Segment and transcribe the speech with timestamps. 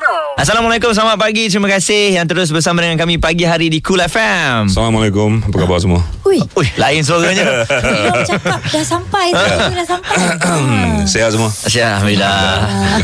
[0.00, 1.52] Assalamualaikum, selamat pagi.
[1.52, 4.72] Terima kasih yang terus bersama dengan kami pagi hari di Cool FM.
[4.72, 5.44] Assalamualaikum.
[5.44, 6.00] Apa khabar semua?
[6.24, 7.44] Ui, Ui, lain suaranya.
[7.68, 9.28] belum cakap dah sampai.
[9.28, 10.14] Tadi dah sampai.
[10.40, 11.52] Hmm, Sehat semua?
[11.52, 12.40] Asyik, Alhamdulillah.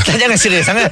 [0.01, 0.89] Tak jangan serius sangat.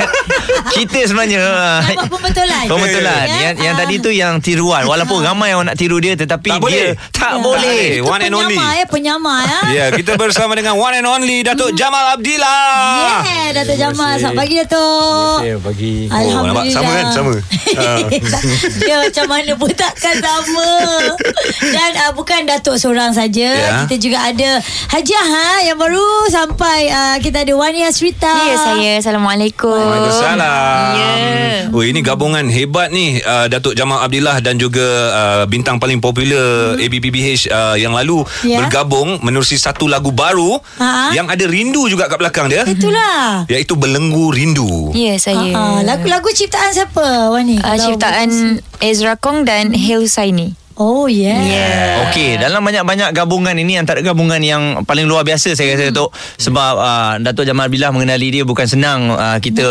[0.77, 1.41] Kita sebenarnya...
[1.41, 2.65] Nampak pembetulan.
[2.69, 6.51] Pembetulan Ya, yang, yang tadi tu yang tiruan Walaupun ramai orang nak tiru dia Tetapi
[6.51, 6.87] Tak dia boleh.
[7.13, 7.41] Tak Ya.
[7.41, 8.57] boleh Itu One and only.
[8.57, 9.61] Penyamar ya, penyamar ya.
[9.65, 13.23] Ya, yeah, kita bersama dengan one and only Datuk Jamal Abdillah.
[13.23, 14.19] Yeah, Datuk Jamal.
[14.19, 15.37] Selamat pagi, Datuk.
[15.41, 15.94] Ya, pagi.
[16.07, 16.35] Alhamdulillah.
[16.35, 16.65] Oh, nampak?
[16.71, 17.07] Sama kan?
[17.11, 17.33] Sama.
[18.81, 20.69] Dia macam mana pun takkan sama.
[21.61, 23.49] Dan uh, bukan Datuk seorang saja.
[23.51, 23.73] Ya.
[23.87, 24.51] Kita juga ada
[24.91, 26.89] Hajiah ha, yang baru sampai.
[26.89, 28.33] Uh, kita ada Wani Asrita.
[28.45, 30.89] Ya saya Assalamualaikum Waalaikumsalam.
[30.95, 31.13] Ya.
[31.71, 36.75] Oh, ini gabungan hebat ni uh, Datuk Jamal Abdillah dan juga uh, bintang paling popular
[36.77, 36.83] hmm.
[36.83, 38.61] ABBBH uh, yang lalu Ya.
[38.61, 41.11] bergabung menerusi satu lagu baru Ha?
[41.13, 42.63] yang ada rindu juga kat belakang dia.
[42.65, 43.49] Itulah.
[43.49, 44.93] Iaitu Belenggu Rindu.
[44.93, 47.61] Ya saya Ah, lagu-lagu ciptaan siapa Wani?
[47.61, 48.31] uh, Kalau Ciptaan
[48.81, 51.39] Ezra Kong dan Hel Husaini Oh yeah.
[51.39, 51.71] Ya
[52.11, 56.75] Okey, dalam banyak-banyak gabungan ini antara gabungan yang paling luar biasa saya rasa Datuk sebab
[56.75, 59.63] uh, Datuk Jamal Billah mengenali dia bukan senang uh, kita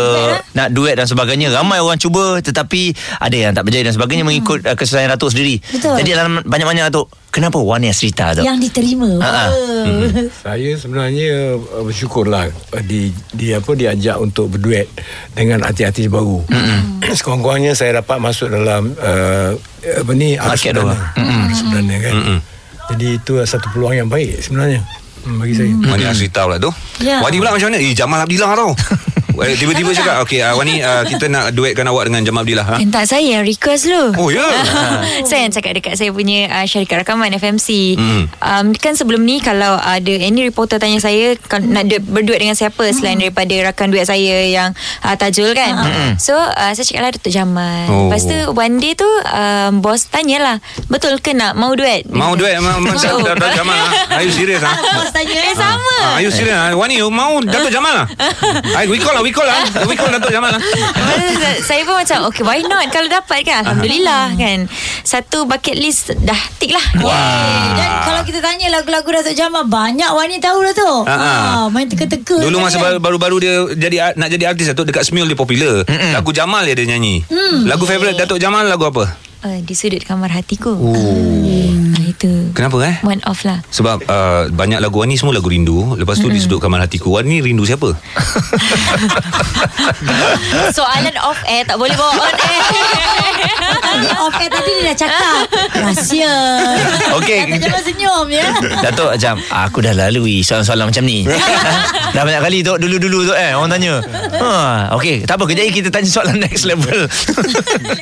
[0.56, 1.52] nak duet dan sebagainya.
[1.52, 5.60] Ramai orang cuba tetapi ada yang tak berjaya dan sebagainya mengikut uh, kesusahan Datuk sendiri.
[5.60, 6.00] Betul.
[6.00, 8.46] Jadi dalam banyak-banyak Datuk, kenapa Wani Asrita tu?
[8.46, 9.18] Yang diterima.
[9.18, 9.46] Ha, ha.
[9.50, 10.06] Oh.
[10.46, 14.86] Saya sebenarnya uh, bersyukurlah uh, di di apa diajak untuk berduet
[15.34, 16.46] dengan artis-artis baru.
[17.18, 20.78] Sekurang-kurangnya saya dapat masuk dalam uh, apa ni Market.
[20.78, 20.96] Perdana.
[21.18, 22.14] Arus Perdana kan.
[22.94, 24.84] Jadi itu satu peluang yang baik sebenarnya
[25.26, 25.72] bagi saya.
[25.82, 26.70] Wani Asrita pula tu.
[27.00, 27.20] Ya.
[27.20, 27.78] Wani pula macam mana?
[27.78, 28.72] Eh Jamal Abdillah tau.
[29.34, 32.62] Eh, Tiba-tiba cakap Okay uh, Wani uh, Kita nak duetkan awak Dengan Jamal Abdillah.
[32.64, 32.76] Ha?
[32.78, 34.46] Dan tak saya yang request lu Oh ya?
[35.28, 38.30] Saya yang cakap dekat saya punya uh, Syarikat rakaman FMC Hmm.
[38.30, 42.54] um, Kan sebelum ni Kalau ada Any reporter tanya saya kalau Nak du- berduet dengan
[42.54, 44.70] siapa Selain daripada rakan duet saya Yang
[45.02, 45.82] uh, Tajul kan?
[46.14, 47.90] So uh, saya cakap lah Datuk Jamal.
[47.90, 48.06] Oh.
[48.06, 52.06] Lepas tu one day tu um, Bos tanyalah Betul ke nak Mau duet?
[52.06, 52.54] Mau duet?
[52.62, 53.82] Datuk Datuk Jamal?
[54.12, 54.78] Are you serious ha?
[55.14, 55.94] Tanya Eh sama.
[56.02, 56.52] Ah, are you serious?
[56.52, 56.74] Ha?
[56.74, 58.06] Wani you mau Datuk Jamal lah
[58.74, 59.62] Ay, We call lah We call lah.
[59.84, 60.58] We call Datuk Jamal lah.
[61.68, 62.90] Saya pun macam Okay why not?
[62.90, 64.66] Kalau dapat kan Alhamdulillah kan.
[65.00, 66.82] Satu bucket list Dah tick lah.
[66.92, 70.90] Eh, Dan kalau kita tanya lagu-lagu Datuk Jamal Banyak Wani tahu dah tu.
[71.04, 71.40] Ah, ah.
[71.62, 72.98] ha, Main teka-teka Dulu masa kan?
[72.98, 75.86] baru- baru-baru dia jadi nak jadi artis Datuk dekat Smule dia popular.
[75.86, 77.22] Lagu Jamal dia, dia nyanyi.
[77.64, 79.14] Lagu favourite Datuk Jamal lagu apa?
[79.44, 80.90] Uh, Di sudut kamar hatiku Oh.
[80.90, 81.72] uh,
[82.02, 82.96] Itu Kenapa eh?
[83.00, 85.94] One off lah Sebab uh, banyak lagu Wani semua lagu rindu.
[85.94, 87.12] Lepas tu di sudut kamar hatiku.
[87.12, 87.92] Wani rindu siapa?
[90.70, 92.62] Soalan off air Tak boleh bawa on air
[93.80, 95.44] Tadi off air tadi dia dah cakap
[95.74, 96.32] Rahsia
[97.14, 97.38] Okey.
[97.46, 98.48] Datuk Jamal senyum ya
[98.80, 99.34] Datuk macam
[99.68, 101.26] Aku dah lalui soalan-soalan macam ni
[102.14, 104.00] Dah banyak kali tu Dulu-dulu tu eh Orang tanya
[104.38, 104.50] ha,
[104.94, 107.06] Okey Tak apa kejap kita tanya soalan next level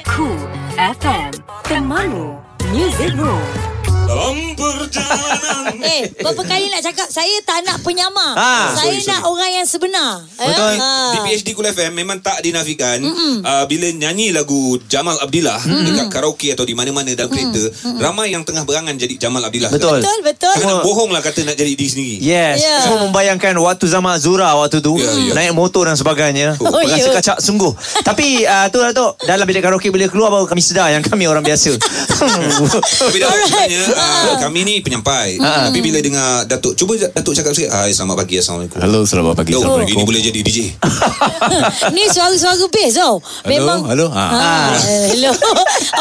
[0.06, 0.36] Cool
[0.72, 1.31] FM,
[1.62, 2.38] temanmu,
[4.14, 4.52] muzikmu.
[5.82, 10.22] Eh berapa kali nak cakap Saya tak nak penyamar Ah, Saya nak orang yang sebenar
[10.30, 10.78] Betul.
[10.78, 11.10] Ah.
[11.10, 16.54] Di PhD Cool FM memang tak dinafikan uh, bila nyanyi lagu Jamal Abdillah dekat karaoke
[16.54, 17.66] atau di mana-mana dalam kereta
[17.98, 19.70] ramai yang tengah berangan jadi Jamal Abdillah.
[19.70, 19.98] Betul.
[19.98, 22.16] Betul betul Kena bohong lah kata nak jadi diri sendiri.
[22.20, 22.78] Yes Ya.
[22.80, 25.32] Semua membayangkan Waktu zaman Zura Waktu tu Ya, ya.
[25.34, 27.10] Naik motor dan sebagainya Oh, Rasa ya.
[27.10, 31.08] kacak sungguh Tapi uh, tu Datuk Dalam bilik karaoke Bila keluar baru kami sedar Yang
[31.08, 31.74] kami orang biasa
[33.00, 35.38] Tapi Datuk sebenarnya uh, kami ni penyampai.
[35.38, 37.70] Tapi bila dengar Datuk cuba Datuk cakap sikit.
[37.70, 38.78] Hai selamat pagi assalamualaikum.
[38.78, 39.52] Halo, selamat pagi.
[39.52, 39.94] Oh, Assalamualaikum.
[39.94, 40.58] ini boleh jadi DJ.
[41.96, 44.06] Ni suara-suara bass tau Memang halo.
[44.08, 44.30] Ah.
[44.32, 44.74] Ah,
[45.12, 45.32] hello.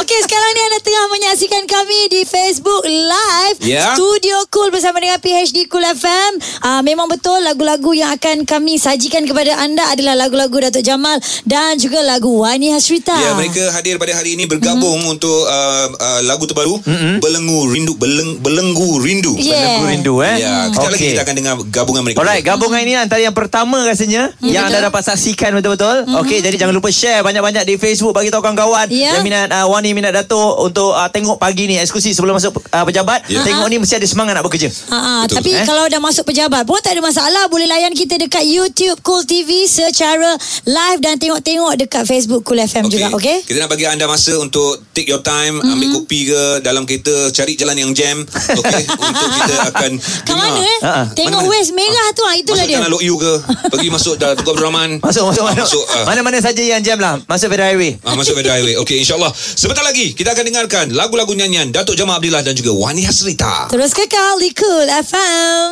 [0.02, 3.94] Okey, sekarang ni anda tengah menyaksikan kami di Facebook Live Ya.
[3.94, 6.32] Studio Cool bersama dengan PHD Cool FM.
[6.62, 11.78] Ah, memang betul lagu-lagu yang akan kami sajikan kepada anda adalah lagu-lagu Datuk Jamal dan
[11.78, 13.14] juga lagu Wani Hasrita.
[13.14, 16.80] Ya, mereka hadir pada hari ini bergabung untuk uh, uh, lagu terbaru
[17.20, 19.34] Belenggu Rindu Beleng, Belenggu Rindu.
[19.34, 19.78] Yeah.
[19.78, 21.11] Aku rindu eh Ya, kejap lagi Okey.
[21.11, 22.17] kita akan dengar gabungan mereka.
[22.17, 26.05] Alright, gabungan ini antara yang pertama rasanya yang anda dapat saksikan betul-betul.
[26.17, 29.16] Okey, jadi jangan lupa share banyak-banyak di Facebook bagi tahu kawan-kawan Ya.
[29.16, 32.84] yang minat uh, Wani minat Datuk untuk uh, tengok pagi ni eksklusif sebelum masuk uh,
[32.84, 33.23] pejabat.
[33.26, 33.41] Ya.
[33.41, 34.67] Tengok ni mesti ada semangat nak bekerja.
[34.87, 35.35] Ha, ha, Betul.
[35.37, 35.66] tapi Eh?
[35.66, 39.66] kalau dah masuk pejabat pun tak ada masalah boleh layan kita dekat YouTube Cool TV
[39.66, 44.35] secara live dan tengok-tengok dekat Facebook Cool FM juga okey Kita nak bagi anda masa
[44.35, 44.61] untuk
[44.91, 45.72] take your time, mm-hmm.
[45.72, 48.18] ambil kopi ke dalam kereta, cari jalan yang jam
[48.54, 49.92] okey untuk kita akan
[50.22, 50.80] Kat mana eh?
[50.82, 51.04] Ha, ha.
[51.12, 51.52] Tengok Mana-mana?
[51.52, 52.88] West merah tu ah itulah masuk dia.
[52.88, 53.34] Lok Yu ke
[53.68, 55.82] pergi masuk Tengku Abdul Rahman Masuk masuk Ah, masuk.
[55.82, 56.06] masuk ah.
[56.06, 57.18] Mana-mana saja yang jam lah.
[57.24, 57.98] Masuk Federal Highway.
[58.02, 62.18] Ah, masuk Federal Highway Okey insyaAllah Sebentar lagi Kita akan dengarkan Lagu-lagu nyanyian Datuk Jamal
[62.18, 65.66] Abdillah Dan juga Wani Hasrita Terus kekal di Cool FM.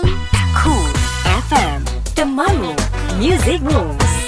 [0.56, 0.92] Cool
[1.46, 1.80] FM
[2.14, 2.74] Temanmu
[3.16, 4.19] Music Rules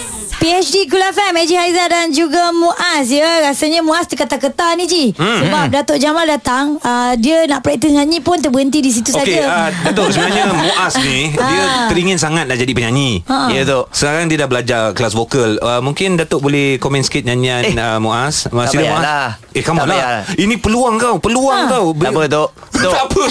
[0.41, 5.37] PhD Cool FM Eji Haiza dan juga Muaz ya rasanya Muaz terketa-keta ni Ji Hmm,
[5.39, 9.41] sebab Datuk Jamal datang uh, dia nak praktis nyanyi pun terberhenti di situ Okey, saja
[9.45, 11.85] uh, Datuk sebenarnya Muaz ni dia Ah.
[11.87, 13.21] teringin sangat nak jadi penyanyi.
[13.23, 13.47] Ha.
[13.49, 13.85] Ya tu.
[13.91, 15.55] Sekarang dia dah belajar kelas vokal.
[15.57, 18.47] Uh, mungkin Datuk boleh komen sikit nyanyian Eh, uh, Muaz.
[18.47, 18.97] Uh, tak Muaz.
[18.99, 19.27] lah.
[19.51, 19.99] Eh, Tak on payah lah.
[20.17, 20.21] lah.
[20.33, 21.71] Ini peluang kau, peluang Ha.
[21.71, 21.85] kau.
[21.93, 22.21] Tak apa.
[22.27, 22.49] Tok.
[22.81, 23.23] Tak apa.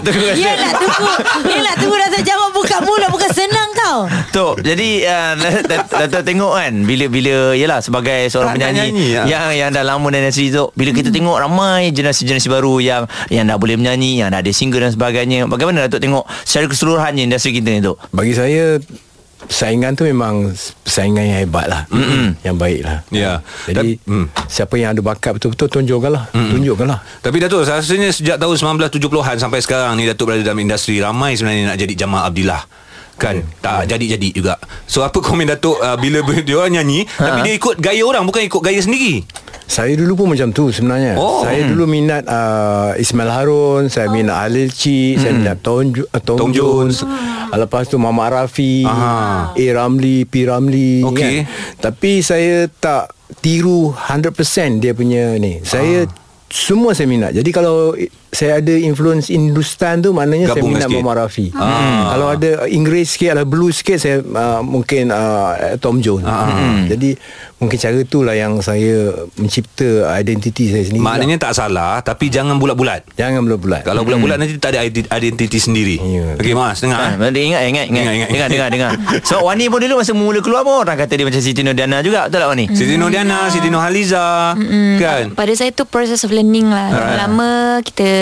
[0.32, 3.49] dia nak tunggu dia nak tunggu Datuk Jamal buka mulut bukan senang
[3.90, 5.32] tau Tok, jadi uh,
[5.70, 9.22] Dat- Datuk tengok kan bila-bila yalah sebagai seorang Tak penyanyi nyanyi, ya.
[9.26, 13.44] yang yang dah lama dalam industri tu, bila kita tengok ramai generasi-generasi baru yang yang
[13.44, 15.44] dah boleh menyanyi, yang dah ada single dan sebagainya.
[15.44, 17.98] Bagaimana Datuk tengok secara keseluruhannya industri kita ni, Tok?
[18.10, 18.78] Bagi saya
[19.40, 20.52] Saingan tu memang
[20.84, 22.36] Saingan yang hebat lah Mm-mm.
[22.44, 23.40] Yang baik lah Ya.
[23.64, 24.46] Jadi Dan- mm.
[24.46, 29.40] Siapa yang ada bakat betul-betul Tunjukkan lah Tunjukkan lah Tapi Datuk, rasanya sejak tahun 1970-an
[29.40, 32.60] sampai sekarang ni Datuk berada dalam industri ramai sebenarnya nak jadi Jamal Abdillah.
[33.20, 37.54] Kan Tak jadi-jadi juga So apa komen Datuk uh, Bila dia orang nyanyi Tapi dia
[37.54, 39.20] ikut gaya orang Bukan ikut gaya sendiri
[39.62, 41.44] Saya dulu pun macam tu sebenarnya Oh.
[41.44, 46.36] Saya dulu minat uh, Ismail Harun Saya minat Halil Cik Saya minat Tom, uh, Tom,
[46.38, 47.52] Tom Jones, Jones.
[47.52, 49.52] Lepas tu Muhammad Rafi Aha.
[49.52, 49.64] A.
[49.70, 50.48] Ramli P.
[50.48, 51.44] Ramli Okey.
[51.44, 51.52] kan?
[51.78, 54.32] Tapi saya tak Tiru 100%
[54.78, 56.08] dia punya ni Saya
[56.46, 57.92] Semua saya minat Jadi kalau
[58.30, 60.94] Saya ada influence Hindustan tu Maknanya Gabungkan saya minat sikit.
[60.96, 62.14] Muhammad Rafi Ah.
[62.14, 66.86] Kalau ada Inggeris sikit Ada blues sikit Saya uh, mungkin uh, Tom Jones Ah.
[66.86, 67.18] Jadi
[67.56, 68.96] Mungkin cara tu lah Yang saya
[69.34, 73.14] Mencipta Identiti saya sendiri Maknanya tak salah Tapi jangan bulat-bulat lah.
[73.18, 76.34] Jangan bulat-bulat Kalau bulat-bulat nanti tak ada identi- identiti sendiri Ya.
[76.36, 77.34] Okey Mas Dengar Ha, eh?
[77.36, 78.28] ingat, ingat, ingat, Ingat, ingat.
[78.30, 78.90] dengar, dengar, dengar.
[79.28, 82.24] So Wani pun dulu masa mula keluar pun orang kata dia macam Siti Nurdiana juga,
[82.24, 82.64] betul tak Wani?
[82.70, 84.54] Siti Nurdiana Siti Nurhaliza
[84.96, 86.88] Kan Pada saya tu proses of learning lah.
[86.88, 87.14] Ah.
[87.18, 87.50] Lama
[87.82, 88.19] kita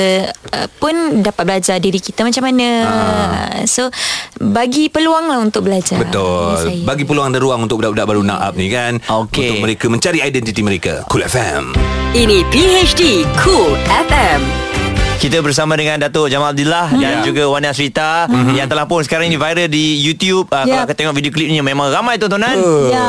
[0.55, 2.69] uh, pun dapat belajar diri kita macam mana.
[2.85, 3.91] Uh, so
[4.39, 5.99] bagi peluang lah untuk belajar.
[5.99, 6.85] Bagi Betul saya.
[6.87, 9.45] Bagi peluang dan ruang Untuk budak-budak baru nak up ni kan Okey.
[9.45, 11.75] Untuk mereka mencari identiti mereka Cool FM
[12.15, 13.77] Ini PHD Cool
[14.11, 14.88] FM
[15.19, 17.03] Kita bersama dengan Datuk Jamal Abdillah Hmm.
[17.03, 20.47] dan juga Wani Asrita yang telah pun sekarang ini viral di YouTube.
[20.47, 20.71] Uh, Yep.
[20.71, 22.55] Kalau kita tengok video klipnya memang ramai tontonan.
[22.87, 23.09] Ya,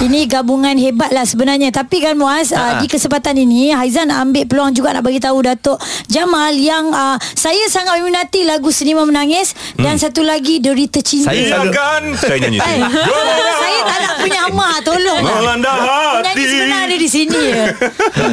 [0.00, 1.70] ini gabungan hebat lah sebenarnya.
[1.70, 5.78] Tapi kan Muaz, uh, di kesempatan ini Haizan ambil peluang juga nak bagi tahu Datuk
[6.06, 11.30] Jamal yang uh, saya sangat meminati lagu Seniman Menangis dan satu lagi Derita Cinta.
[11.30, 12.78] Saya selalu- kan Saya nyanyi Eh,
[13.62, 15.22] saya tak nak punya hama Tolong.
[15.22, 16.26] Melanda hati.
[16.26, 17.42] Penyanyi sebenar ada di sini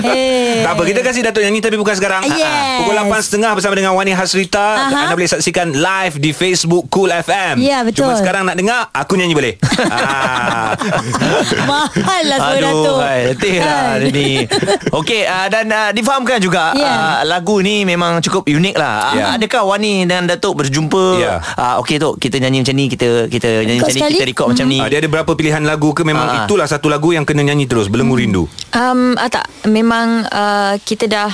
[0.01, 0.55] hey.
[0.65, 2.81] Tak apa kita kasih Datuk nyanyi Tapi bukan sekarang Yes.
[2.81, 4.99] Pukul 8.30 bersama dengan Wani Hasrita Aha.
[5.05, 8.03] Anda boleh saksikan live di Facebook Cool FM Ya, betul.
[8.03, 9.53] Cuma sekarang nak dengar Aku nyanyi boleh
[9.89, 10.73] ah.
[11.63, 14.29] Mahal lah suara Aduh, hai, letih lah dia ni.
[14.91, 16.87] Okey, uh, dan uh, difahamkan juga Ya.
[16.87, 19.13] uh, lagu ni memang cukup unik lah.
[19.13, 19.23] Ya.
[19.25, 21.05] Uh, adakah Wani dan Datuk berjumpa?
[21.17, 21.33] Ya.
[21.53, 24.15] Uh, Okey Tok, kita nyanyi macam ni, kita kita nyanyi Record macam ni, sekali?
[24.15, 24.77] kita record macam ni.
[24.77, 26.37] Ah, Dia ada berapa pilihan lagu ke Memang Ah.
[26.41, 31.05] itulah satu lagu Yang kena nyanyi terus Belenggu rindu Um, ah, tak Memang uh, Kita
[31.05, 31.29] dah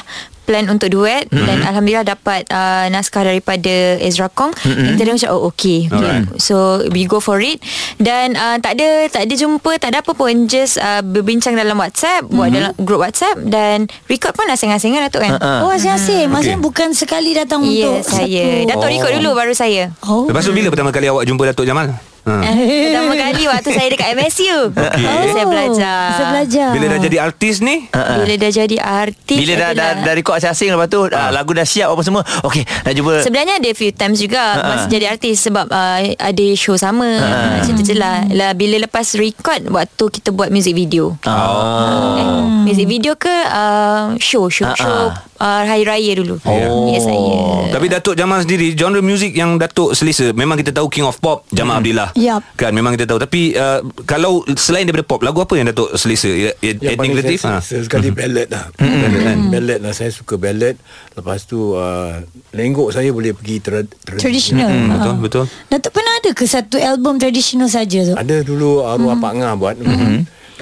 [0.50, 1.46] plan untuk duet mm-hmm.
[1.46, 4.98] dan alhamdulillah dapat uh, naskah daripada Ezra Kong mm-hmm.
[4.98, 5.94] kita dah macam oh okay, okay.
[5.94, 6.42] Alright.
[6.42, 7.62] so we go for it
[8.02, 11.78] dan uh, tak ada tak ada jumpa tak ada apa pun just uh, berbincang dalam
[11.78, 12.38] WhatsApp mm-hmm.
[12.42, 15.70] buat dalam group WhatsApp dan record pun asing-asing kan Datuk kan Ha-ha.
[15.70, 16.68] Oh asyik-asyik Maksudnya Okey.
[16.72, 18.64] bukan sekali datang untuk Yes, saya.
[18.64, 19.92] satu Datuk record dulu baru saya.
[20.08, 20.26] Oh.
[20.26, 22.38] Lepas tu bila pertama kali awak jumpa Datuk Jamal ha.
[22.46, 24.56] Pertama kali waktu saya dekat MSU.
[24.70, 25.06] Okey.
[25.30, 26.02] Saya belajar.
[26.12, 28.14] Saya belajar Bila dah jadi artis ni Ha-ha.
[28.18, 31.52] Bila dah jadi artis Bila dah, dah, adalah- dah record asing-asing Lepas tu uh, lagu
[31.52, 34.70] dah siap apa semua Okey dah jumpa Sebenarnya ada few times juga uh-huh.
[34.70, 37.50] Masa jadi artis Sebab uh, ada show sama uh-huh.
[37.58, 38.26] Macam tu je lah.
[38.30, 42.16] lah Bila lepas record Waktu kita buat music video Oh.
[42.16, 42.26] eh,
[42.64, 44.78] Music video ke uh, Show Show, Ha-ha.
[44.78, 45.02] show
[45.40, 46.36] uh, Hari Raya dulu.
[46.42, 46.88] Oh.
[46.88, 47.36] Yes saya.
[47.70, 51.48] Tapi Datuk Jamal sendiri Genre muzik yang Datuk selesa Memang kita tahu King of Pop
[51.50, 52.12] Jamal Abdillah.
[52.14, 52.44] Yup.
[52.54, 53.18] Kan memang kita tahu.
[53.18, 56.28] Tapi uh, Kalau selain daripada pop Lagu apa yang Datuk selesa?
[56.28, 57.62] Ya- ya- Yang Etnik paling kreatif saya, ha.
[57.62, 58.64] saya sekali ballad lah.
[58.74, 59.38] Ballad, kan?
[59.50, 59.92] ballad lah.
[59.92, 60.76] Saya suka ballad.
[61.14, 62.20] Lepas tu uh,
[62.52, 64.68] Lenggok saya boleh pergi tra- tra- Traditional.
[64.68, 64.94] Hmm, Ha.
[64.98, 65.44] betul, betul.
[65.68, 68.14] Datuk pernah ada ke Satu album traditional saja tu?
[68.14, 69.76] Ada dulu Arwah Pak Ngah buat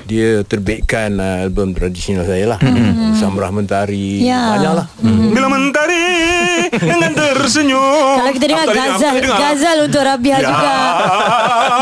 [0.08, 2.60] Dia terbitkan uh, album tradisional saya lah
[3.20, 4.56] Samrah Mentari Ya.
[4.56, 6.08] Banyak lah Bila mentari
[6.72, 8.66] Dengan tersenyum Kalau kita dengar?
[8.66, 9.38] Apa Gazal dengar?
[9.38, 10.48] Gazal untuk Rabia Ya.
[10.48, 10.76] juga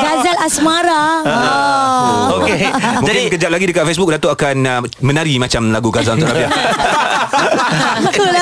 [0.01, 2.41] Gazal Asmara oh.
[2.41, 2.57] Okey.
[2.99, 6.49] Mungkin Jadi kejap lagi dekat Facebook Datuk akan uh, menari macam lagu Gazal untuk Rabia.
[8.17, 8.33] Cool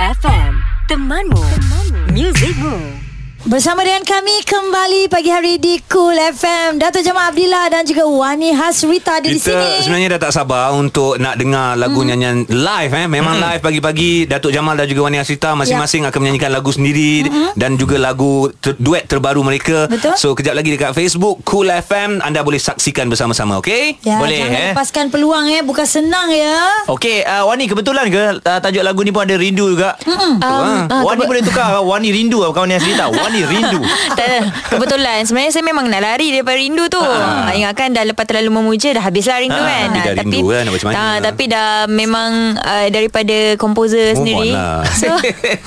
[0.00, 0.52] FM
[0.88, 2.00] Temanmu, Temanmu.
[2.16, 2.99] Musicmu.
[3.40, 6.76] Bersama dengan kami kembali pagi hari di Cool FM.
[6.76, 9.80] Dato' Jamal Abdillah dan juga Wani Hasrita ada di Kita sini.
[9.80, 12.12] sebenarnya dah tak sabar untuk nak dengar lagu Hmm.
[12.12, 13.06] nyanyian live eh.
[13.08, 16.12] Memang live pagi-pagi Datuk Jamal dan juga Wani Asita masing-masing Ya.
[16.12, 19.88] akan menyanyikan lagu sendiri dan juga lagu ter- duet terbaru mereka.
[19.88, 19.96] Hmm.
[19.96, 20.14] Betul.
[20.14, 24.04] So kejap lagi dekat Facebook Cool FM anda boleh saksikan bersama-sama okey?
[24.04, 24.70] Ya, Boleh, jangan eh?
[24.70, 25.64] lepaskan peluang eh.
[25.64, 26.60] Bukan senang ya.
[26.86, 29.96] Okey, uh, Wani kebetulan ke uh, tajuk lagu ni pun ada rindu juga?
[30.04, 33.08] Um, Uh, Wani boleh tukar Wani rindu bukan Wani Asrita.
[33.08, 33.80] Wani rindu.
[34.18, 34.38] tak, ada.
[34.66, 36.98] kebetulan sebenarnya saya memang nak lari daripada rindu tu.
[36.98, 37.52] Ha.
[37.52, 39.86] Ingatkan dah lepas terlalu memuja dah habislah rindu Ah, kan.
[39.88, 40.96] tapi dah tapi rindu kan, nak macam mana?
[40.96, 44.50] tak, tapi dah memang uh, daripada komposer Move sendiri.
[44.50, 44.82] lah.
[45.00, 45.06] So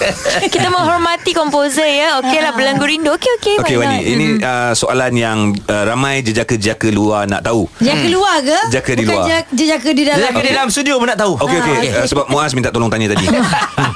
[0.53, 2.19] kita menghormati komposer ya.
[2.19, 3.09] Okeylah berlagu rindu.
[3.11, 3.55] Okey okey.
[3.59, 4.03] Okey Wani, not?
[4.05, 7.65] ini uh, soalan yang uh, ramai jejaka-jejaka luar nak tahu.
[7.79, 8.59] Jaka luar ke?
[8.69, 9.27] Jaka di Bukan luar.
[9.29, 10.21] jak- Jejaka di dalam.
[10.25, 11.33] Jaka di dalam studio pun nak tahu.
[11.37, 13.25] Okey okey Ah, uh, sebab Muaz minta tolong tanya tadi.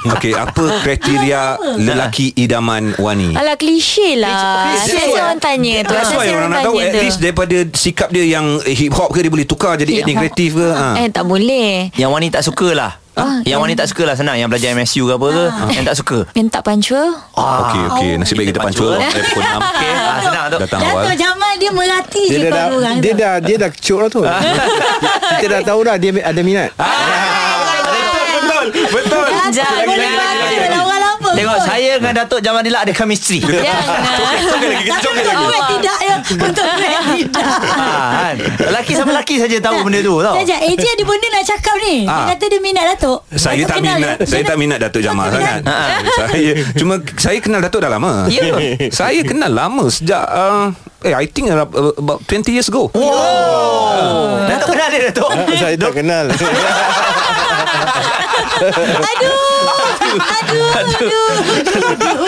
[0.08, 1.42] Okey, apa kriteria
[1.76, 3.34] lelaki idaman Wani?
[3.34, 4.70] Alah klise lah.
[4.70, 4.94] Klise.
[4.94, 5.92] Saya orang tanya tu.
[5.92, 9.20] That's why Saya orang nak tahu At least daripada Sikap dia yang Hip hop ke
[9.20, 10.94] Dia boleh tukar Jadi etnik kreatif ke ha.
[10.96, 11.90] Eh tak boleh.
[11.92, 12.92] Yang Wani tak suka lah.
[13.12, 15.96] Ah, yang Wani tak suka lah senang Yang belajar MSU ke apa ke Yang tak
[15.96, 17.02] suka Yang tak pancua.
[17.34, 18.16] Okey okey Oh.
[18.16, 19.26] Nasib baik kita Pancul, pancul eh.
[19.26, 20.58] Pukul 6 Okey, ah, senang tu.
[20.62, 23.98] Datang awal Dato' Jamal dia melatih Dia je dah, orang dia dah dia dah kecut
[23.98, 24.22] lah tu.
[25.42, 26.70] Kita dah tahu dah dia ada minat.
[28.38, 29.82] Betul Betul Jangan.
[29.82, 31.27] Boleh bagi pada orang lama.
[31.38, 33.62] Tengok saya dengan Datuk Jamal Dila ada chemistry Jangan.
[34.50, 36.16] lagi Kita Tapi joget untuk lagi tidak ya.
[36.48, 37.44] Untuk duet tidak.
[37.70, 38.34] Ah, kan?
[38.60, 40.34] Lelaki sama lelaki saja tahu benda tu tau.
[40.34, 41.96] Sekejap, AJ ada benda nak cakap ni.
[42.02, 42.26] Dia Ah.
[42.28, 43.18] kata dia minat Datuk.
[43.32, 44.26] saya tak minat dia.
[44.26, 45.60] Saya Dia tak minat Datuk Jamal sangat
[46.12, 48.54] Saya Cuma Saya kenal Datuk dah lama Ya.
[48.90, 54.42] Saya kenal lama Sejak uh, Eh I think About 20 years ago Oh.
[54.44, 55.30] Datuk kenal dia Datuk.
[55.54, 56.24] Saya tak kenal.
[58.60, 59.36] Aduh.
[60.08, 60.68] Aduh.
[60.74, 61.10] Aduh.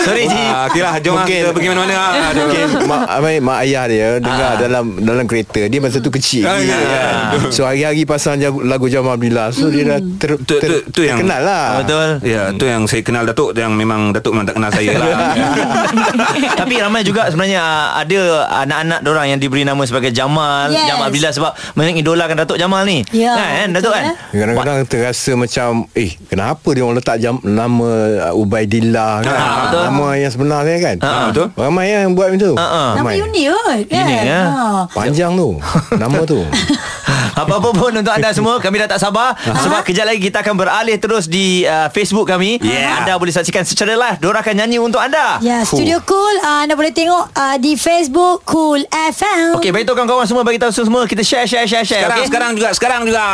[0.01, 0.43] Sorry Ji.
[0.45, 2.11] Ah, Okay lah Jom lah Mungkin- Kita pergi mana-mana ah.
[2.31, 2.45] Aduh.
[2.45, 3.03] Mungkin mak,
[3.41, 4.59] mak ayah dia dengar Ah.
[4.59, 7.15] dalam dalam kereta dia masa tu kecil Ah, lagi, ya, kan.
[7.49, 11.19] so hari-hari pasang lagu Jamal Abdillah so dia dah ter, Tu, tu, ter, tu yang
[11.19, 12.09] terkenal lah Betul.
[12.23, 15.07] Ya, tu yang saya kenal Datuk Yang memang Datuk memang tak kenal saya lah
[16.61, 17.63] Tapi ramai juga sebenarnya
[17.97, 18.21] ada
[18.59, 20.87] anak-anak orang yang diberi nama sebagai Jamal, Yes.
[20.87, 23.03] Jamal Abdillah sebab mengidolakan Datuk Jamal ni.
[23.11, 24.15] Ya, Kan Datuk kan?
[24.31, 27.89] Kadang-kadang terasa macam Eh kenapa dia orang letak jam, Nama
[28.29, 29.33] uh, Ubaidillah kan?
[29.33, 29.81] Ah, betul.
[29.87, 31.47] Nama yang sebenar dia kan Ah, betul.
[31.55, 32.89] Ramai yang buat macam tu Ah, ah.
[32.97, 33.81] Nama unik kot.
[33.87, 34.05] Kan?
[34.05, 34.41] Unik, ya.
[34.45, 34.65] Ha.
[34.91, 35.49] Panjang tu
[36.03, 36.41] Nama tu
[37.35, 40.97] Apa-apa pun untuk anda semua Kami dah tak sabar Sebab kejap lagi kita akan beralih
[40.97, 43.03] terus di uh, Facebook kami Yeah.
[43.03, 46.75] Anda boleh saksikan secara live Diorang akan nyanyi untuk anda Ya, Studio Cool uh, anda
[46.75, 49.57] boleh tengok uh, di Facebook Cool FM.
[49.57, 52.27] Okey, beritahu kawan-kawan semua Bagi tahu semua Kita share, share, share, share Sekarang, okay?
[52.27, 53.27] sekarang juga Sekarang juga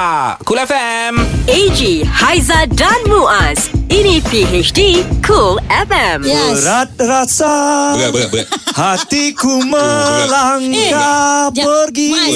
[0.42, 1.12] Cool FM
[1.46, 3.70] AG, Haiza dan Muaz.
[3.86, 6.26] Ini PHD Cool FM.
[6.26, 6.58] Yes.
[6.58, 7.54] Berat rasa
[7.94, 8.46] Berat, berat, berat.
[8.74, 12.34] Hatiku Eh, melangkah jap, pergi Mas.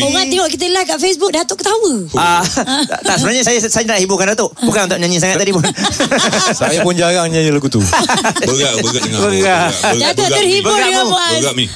[0.00, 1.92] Orang tengok kita live kat Facebook Datuk ketawa.
[2.14, 2.44] Ah,
[3.06, 4.52] tak sebenarnya saya saya nak hiburkan Datuk.
[4.60, 5.64] Bukan untuk nyanyi sangat tadi pun.
[6.52, 9.20] Saya pun jarang nyanyi lagu tu Berat, berat dengar.
[9.24, 9.72] Berat.
[9.94, 11.12] Datuk terhibur Berat, dengan Bu.
[11.12, 11.32] Muaz.
[11.38, 11.66] Berat, Mi.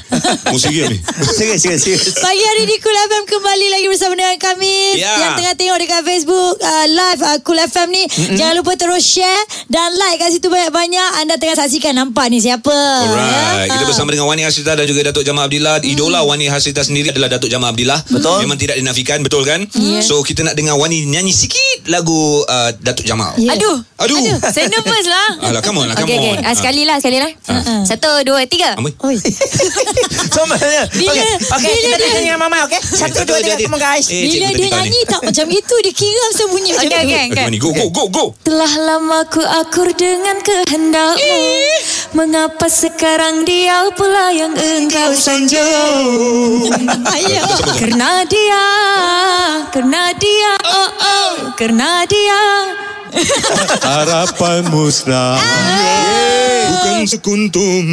[0.47, 0.97] Musik dia, Mi.
[1.37, 2.03] serius, serius, serius.
[2.17, 5.13] Pagi hari di Cool FM kembali lagi bersama dengan kami Ya.
[5.17, 8.03] yang tengah tengok dekat Facebook uh, live uh, Cool FM ni.
[8.35, 11.09] Jangan lupa terus share dan like kat situ banyak-banyak.
[11.17, 12.69] Anda tengah saksikan nampak ni siapa.
[12.69, 13.65] Alright.
[13.65, 13.73] Ya?
[13.73, 13.87] Kita Ah.
[13.87, 15.79] bersama dengan Wani Hasrita dan juga Datuk Jamal Abdillah.
[15.81, 17.99] Idola Wani Hasrita sendiri adalah Datuk Jamal Abdillah.
[18.05, 18.43] Betul.
[18.43, 19.63] Memang tidak dinafikan, betul kan?
[20.01, 23.31] So kita nak dengar Wani nyanyi sikit lagu uh, Datuk Jamal.
[23.39, 23.55] Ya.
[23.55, 23.79] Aduh.
[23.97, 24.19] Aduh.
[24.43, 25.29] Saya nervous lah.
[25.47, 26.33] Alah, come on lah, come okay, okay.
[26.35, 26.45] on.
[26.45, 27.31] Ah, sekali lah, sekali lah.
[27.81, 28.75] Satu, dua, tiga.
[28.75, 28.93] Amboi.
[28.93, 29.15] Oi.
[30.35, 30.53] Sama.
[30.93, 32.79] Bila- Okey, okey, bila kita dia- nyanyi dengan Mama, okey?
[32.83, 34.05] Satu, dua, tiga, come on guys.
[34.11, 37.25] Eh, Bila dia nyanyi tak macam itu Dia kira sembunyi macam Okay, tu okay, Okay,
[37.31, 37.45] okay.
[37.47, 38.25] Wani, go, go, go, go.
[38.43, 41.39] Telah lama ku akur dengan kehendakmu
[42.13, 46.69] Mengapa sekarang dia pula yang engkau sanjung
[47.07, 47.43] Ayo
[47.77, 48.63] Kerana dia
[49.73, 51.31] Kerana dia Oh oh.
[51.57, 52.41] Kerana dia.
[53.81, 55.37] Harapan musnah
[56.69, 57.83] Bukan sekuntum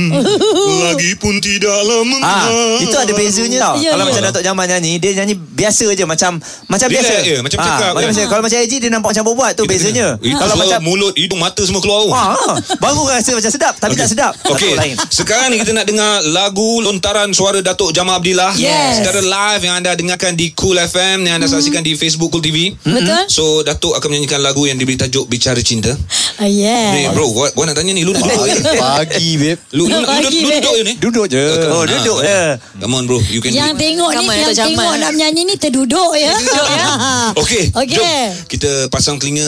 [0.84, 2.44] Lagi pun tidaklah Ah, mengah
[2.80, 3.74] itu ada bezanya tau.
[3.76, 4.10] Ya, kalau ya.
[4.10, 7.14] macam Datuk Jamal nyanyi, dia nyanyi biasa je macam macam Relax biasa.
[7.22, 8.14] je, macam Ah, cakap macam je.
[8.14, 8.22] biasa.
[8.26, 10.08] Kalau macam AJ dia nampak macam buat tu bezanya.
[10.18, 13.94] Itu Kalau macam mulut, hidung, mata semua keluar Ah, ah, baru rasa macam sedap tapi
[13.94, 14.32] tak sedap.
[14.44, 14.94] Okey, Datuk lain.
[15.08, 18.98] sekarang ni kita nak dengar lagu lontaran suara Datuk Jamal Abdillah Yes.
[18.98, 22.74] secara live yang anda dengarkan di Cool FM yang anda saksikan di Facebook Cool TV.
[22.78, 25.94] Betul So Datuk akan menyanyikan lagu yang diberi tajuk Bicara Cinta.
[26.36, 29.60] Ni Yeah bro, gua, gua nak tanya ni lu Baik Pagi babe.
[29.72, 30.92] Lu, lu, lu, lu, duduk je ni?
[30.96, 31.44] Duduk je.
[31.68, 32.40] Oh, duduk je.
[32.80, 33.18] Come on bro.
[33.28, 36.32] You can Yang tengok ni Yang tengok nak menyanyi ni Terduduk ya.
[36.32, 36.86] Terduduk ya
[37.42, 37.96] Okey Okey.
[37.96, 38.28] Jom.
[38.46, 39.46] Kita pasang telinga.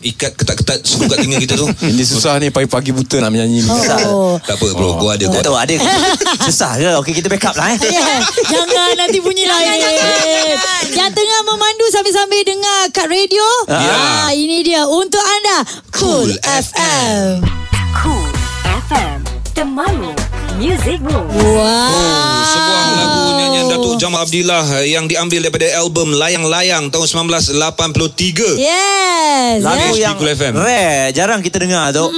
[0.00, 1.66] Ikat ketat-ketat Suku kat telinga kita tu.
[1.92, 3.70] Ini susah ni Pagi-pagi buta nak menyanyi ni.
[4.06, 4.38] Oh.
[4.42, 4.98] Tak apa bro.
[4.98, 5.46] Gua ada Tak gua.
[5.46, 5.74] tahu ada
[6.44, 6.88] Susah ke?
[7.02, 7.78] Okey kita backup lah eh.
[7.88, 8.18] Yeah.
[8.46, 9.78] Jangan nanti bunyi lain.
[10.92, 13.46] Yang tengah memandu Sambil-sambil dengar Kat radio.
[13.66, 13.94] Ya.
[14.26, 14.82] ah, Ini dia.
[14.86, 15.58] Untuk anda
[15.90, 17.42] Cool, Cool FM
[17.98, 18.37] Cool
[18.88, 19.20] FM
[19.54, 20.12] Temanmu
[20.58, 22.42] Music Room Wow.
[22.44, 29.60] Sebuah lagu nyanyian Datuk Jamal Abdillah Yang diambil daripada album Layang-Layang Tahun 1983 Yes.
[29.60, 30.54] Lagu HD yang Cool FM.
[30.54, 32.10] rare Jarang kita dengar tu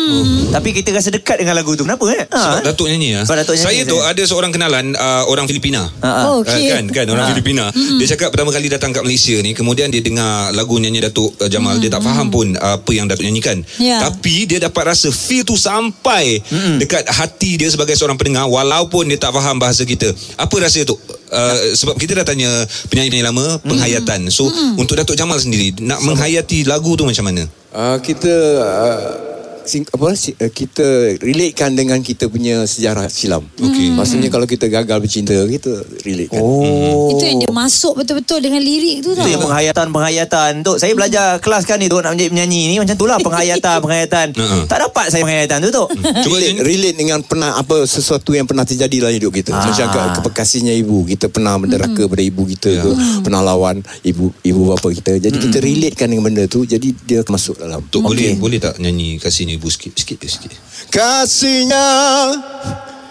[0.49, 1.85] Tapi kita rasa dekat dengan lagu tu.
[1.85, 2.25] Kenapa eh?
[2.27, 3.21] Sebab ha, Datuk nyanyi ya.
[3.23, 3.97] Sebab Datuk nyanyi, Saya tu.
[4.01, 5.85] Ada seorang kenalan uh, orang Filipina.
[6.01, 6.11] ha.
[6.27, 6.71] Oh, Uh, okay.
[6.71, 7.31] kan kan orang Ha.
[7.31, 7.65] Filipina.
[7.71, 11.47] Dia cakap pertama kali datang kat Malaysia ni kemudian dia dengar lagu nyanyi Datuk uh,
[11.47, 13.61] Jamal dia tak faham pun uh, apa yang Datuk nyanyikan.
[13.77, 14.01] Ya.
[14.01, 16.41] tapi dia dapat rasa feel tu sampai
[16.77, 20.07] dekat hati dia sebagai seorang pendengar walaupun dia tak faham bahasa kita.
[20.39, 22.47] Apa rasa tu uh, sebab kita dah tanya
[22.87, 24.31] penyanyi-penyanyi lama penghayatan.
[24.31, 24.47] So
[24.79, 27.43] untuk Datuk Jamal sendiri nak menghayati lagu tu macam mana?
[27.75, 28.31] Uh, kita
[28.63, 29.30] uh,
[29.71, 33.47] sing, apa si- uh, kita relatekan dengan kita punya sejarah silam.
[33.63, 33.95] Okey.
[33.95, 36.43] Maksudnya kalau kita gagal bercinta kita relatekan.
[36.43, 37.15] Oh.
[37.15, 39.23] Itu yang dia masuk betul-betul Dengan lirik tu tau.
[39.23, 42.97] Itu yang penghayatan-penghayatan Tok saya belajar kelas kan ni Tok Nak menjadi penyanyi ni Macam
[42.97, 44.59] tu lah penghayatan-penghayatan Ha-ha.
[44.65, 45.89] Tak dapat saya penghayatan tu Tok.
[46.25, 49.53] Cuba relate, relate dengan pernah apa sesuatu yang pernah terjadi dalam hidup kita.
[49.53, 49.69] Ah.
[49.69, 54.61] Macam ke, kepekasinya ibu, kita pernah menderaka pada ibu kita ke, pernah lawan ibu ibu
[54.73, 55.21] bapa kita.
[55.21, 57.85] Jadi kita relatekan dengan benda tu, jadi dia masuk dalam.
[57.93, 60.57] Tok boleh boleh tak nyanyi kasihnya ibu sikit sikit sikit?
[60.89, 61.93] Kasihnya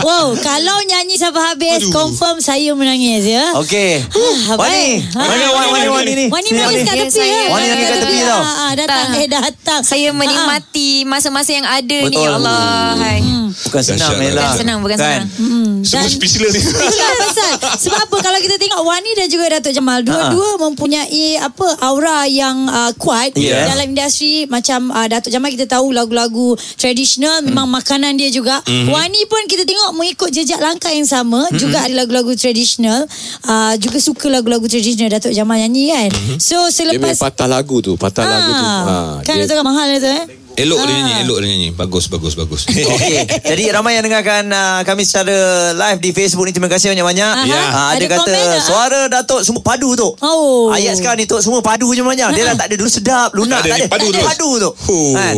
[0.00, 1.92] Wow Kalau nyanyi sampai habis Aduh.
[1.92, 4.00] Confirm saya menangis ya Okey
[4.48, 5.04] Ah, Wani.
[5.12, 5.52] Mana Ah.
[5.52, 7.52] Wani Wani Wani ni Wani nangis kat tepi saya ya.
[7.52, 8.40] Wani nangis kat tepi tau.
[8.40, 9.20] Ah, ah, Datang Tak.
[9.20, 12.24] eh datang Saya Ah, menikmati masa-masa yang ada ni Betul.
[12.24, 12.96] ya Allah.
[12.96, 13.20] Hai.
[13.52, 14.16] Bukan senang.
[14.16, 15.28] Bukan senang, bukan Kan?
[15.42, 15.74] Senang.
[15.82, 16.54] Semua Dan- speechless.
[17.22, 18.16] Pasal Sebab apa?
[18.20, 21.02] Kalau kita tengok Wani dan juga Datuk Jamal Dua-dua mempunyai
[21.38, 23.66] Apa Aura yang uh, kuat Yeah.
[23.66, 24.44] Dalam industri.
[24.46, 28.60] Macam uh, Datuk Jamal kita tahu Lagu-lagu Tradisional Memang makanan dia juga.
[28.66, 31.46] Wani pun kita tengok Mengikut jejak langkah yang sama.
[31.52, 33.06] Juga ada lagu-lagu tradisional
[33.44, 36.10] uh, Juga suka lagu-lagu tradisional Datuk Jamal nyanyi kan?
[36.38, 38.64] So Dia punya selepas patah lagu tu, patah lagu tu.
[38.64, 40.24] Ha, Kan dia- Datuk Jamal mahal tu eh
[40.54, 40.98] Elok dia Ah.
[40.98, 43.24] nyanyi Elok dia nyanyi Bagus bagus bagus Okey.
[43.42, 45.32] Jadi ramai yang dengarkan uh, kami secara
[45.72, 47.32] live di Facebook ni terima kasih banyak-banyak.
[47.44, 47.60] Ya.
[47.62, 48.62] Uh, ada, Ada kata komen tak?
[48.62, 50.08] suara Datuk semua padu tu.
[50.18, 50.68] Oh.
[50.68, 52.28] Ayat sekarang ni Tok semua padu je banyak.
[52.32, 53.86] Dia dah tak ada dulu sedap, lunak Tak ada, tak ada.
[53.88, 54.26] padu terus.
[54.26, 54.70] Padu tu.
[55.12, 55.34] Kan?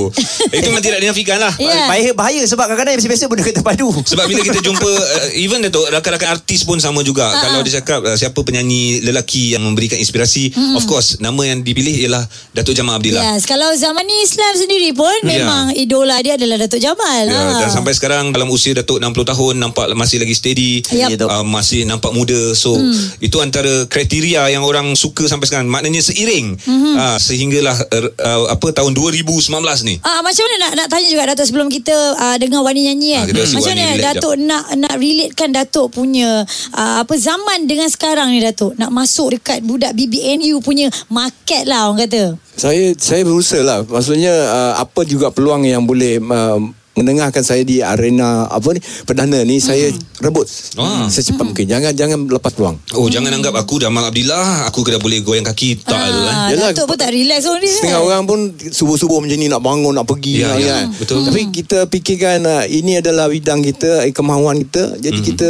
[0.50, 1.86] Itu memang tidak dinafikan lah Ya.
[1.86, 3.88] Bahaya bahaya sebab kadang-kadang yang biasa-biasa pun dia kata padu.
[3.94, 7.78] Sebab bila kita jumpa uh, Even Datuk Rakan-rakan artis pun sama juga Ah, Kalau dia
[7.78, 12.72] cakap uh, Siapa penyanyi lelaki Yang memberikan inspirasi Of course Nama yang dipilih Ialah Datuk
[12.72, 15.26] Jamal Abdillah Yes, kalau zaman ni Islam sendiri pun Ya.
[15.36, 17.24] memang idola dia adalah Datuk Jamal.
[17.24, 17.58] Ya, Ha.
[17.58, 21.24] dan sampai sekarang dalam usia Datuk 60 tahun nampak masih lagi steady, Yap.
[21.24, 22.36] uh, masih nampak muda.
[22.52, 22.92] So Hmm.
[23.18, 25.66] itu antara kriteria yang orang suka sampai sekarang.
[25.66, 26.94] Maknanya seiring Hmm.
[26.94, 29.50] uh, sehinggalah uh, uh, apa tahun 2019
[29.82, 29.96] ni.
[30.00, 33.20] Ah, macam mana nak nak tanya juga Datuk sebelum kita uh, dengar Wani nyanyi kan.
[33.20, 36.30] Ah, kita rasa macam mana Datuk nak nak relatekan Datuk punya
[36.72, 41.86] uh, apa zaman dengan sekarang ni Datuk nak masuk dekat budak BBNU punya market lah
[41.86, 42.24] orang kata.
[42.54, 43.82] Saya saya berusaha lah.
[43.82, 46.62] Maksudnya uh, apa juga peluang yang boleh uh,
[46.94, 49.90] mendengarkan saya di arena apa ni perdana ni saya
[50.20, 50.46] rebut
[50.78, 51.10] Ah.
[51.10, 51.66] secepat mungkin.
[51.66, 52.78] Jangan jangan lepas peluang.
[52.94, 56.46] Oh jangan anggap aku Jamal Abdillah Aku kena boleh goyang kaki Tak tu kan Ah,
[56.48, 57.74] Yalah, Datuk pun tak relax orang dia.
[57.74, 58.06] Setengah kan?
[58.06, 60.86] orang pun subuh-subuh macam ni nak bangun nak pergi Ya, nak, ya, kan.
[60.94, 61.16] betul.
[61.26, 64.94] Tapi kita fikirkan uh, ini adalah bidang kita, eh, kemahuan kita.
[64.96, 65.48] Jadi kita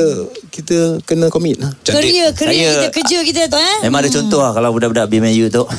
[0.55, 1.75] kita kena komit lah.
[1.83, 3.77] Kerja, kerja Saya- kita, kerja kita tu eh.
[3.83, 5.67] Memang ada contoh lah kalau budak-budak BMU tu.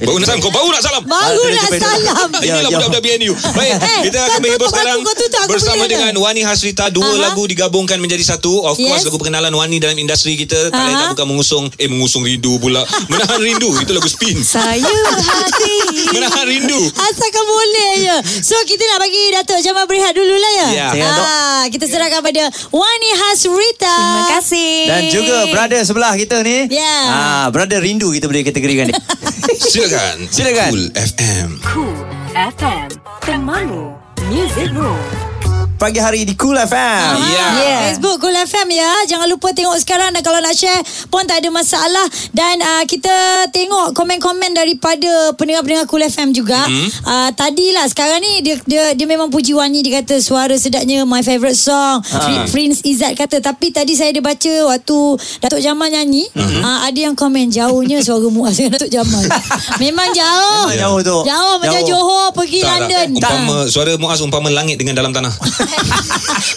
[0.00, 2.28] Baru nak salam Kau baru nak salam Baru Ah, nak salam.
[2.40, 2.68] Ya, Inilah ya.
[2.72, 4.98] budak-budak BNU Baik Eh, Kita akan berhibur tutup sekarang
[5.46, 6.24] Bersama dengan tak?
[6.24, 7.20] Wani Hasrita Dua Aha.
[7.20, 9.04] lagu digabungkan menjadi satu Of course Yes.
[9.04, 12.80] lagu perkenalan Wani dalam industri kita Tak lain tak bukan mengusung Eh mengusung rindu pula
[13.12, 15.76] Menahan rindu Itu lagu spin Saya hati.
[16.10, 20.68] Menahan rindu Asalkan boleh je So kita nak bagi Datuk Jamal berehat dulu lah ya
[20.72, 20.88] Ya.
[21.12, 21.26] Dok.
[21.28, 24.72] ah, Kita serahkan pada Wani Hasrita Terima kasih.
[24.86, 26.70] Dan juga brother sebelah kita ni.
[26.70, 26.96] Ya.
[27.10, 29.00] Ah, brother rindu kita boleh kategorikan dia.
[29.70, 30.70] Silakan Silakan.
[30.72, 31.98] Cool FM Cool
[32.34, 32.88] FM
[33.22, 33.92] Temanmu
[34.30, 35.29] Music Room
[35.80, 37.12] pagi hari di Cool FM.
[37.32, 37.48] Ya.
[37.56, 37.80] Yeah.
[37.88, 38.92] Facebook Cool FM ya.
[39.08, 42.04] Jangan lupa tengok sekarang dan kalau nak share pun tak ada masalah
[42.36, 46.68] dan uh, kita tengok komen-komen daripada pendengar-pendengar Cool FM juga.
[46.68, 46.88] Mm-hmm.
[47.08, 51.24] Uh, tadilah sekarang ni dia dia dia memang puji Wani dia kata suara sedapnya my
[51.24, 52.04] favourite song.
[52.12, 52.44] Uh.
[52.52, 54.98] Prince Izzat kata tapi tadi saya ada baca waktu
[55.40, 56.60] Datuk Jamal nyanyi mm-hmm.
[56.60, 59.24] uh, ada yang komen jauhnya suara Muaz dengan Datuk Jamal.
[59.82, 60.76] memang jauh.
[60.76, 61.18] Memang jauh tu.
[61.24, 61.88] Jauh macam Jauh.
[61.88, 63.06] Johor pergi Tak, London.
[63.16, 63.32] tak.
[63.32, 65.32] Umpama suara Muaz umpama langit dengan dalam tanah.